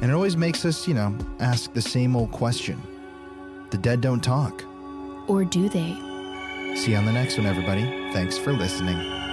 [0.00, 2.80] And it always makes us, you know, ask the same old question
[3.70, 4.64] The dead don't talk.
[5.28, 5.94] Or do they?
[6.76, 7.82] See you on the next one, everybody.
[8.12, 9.23] Thanks for listening.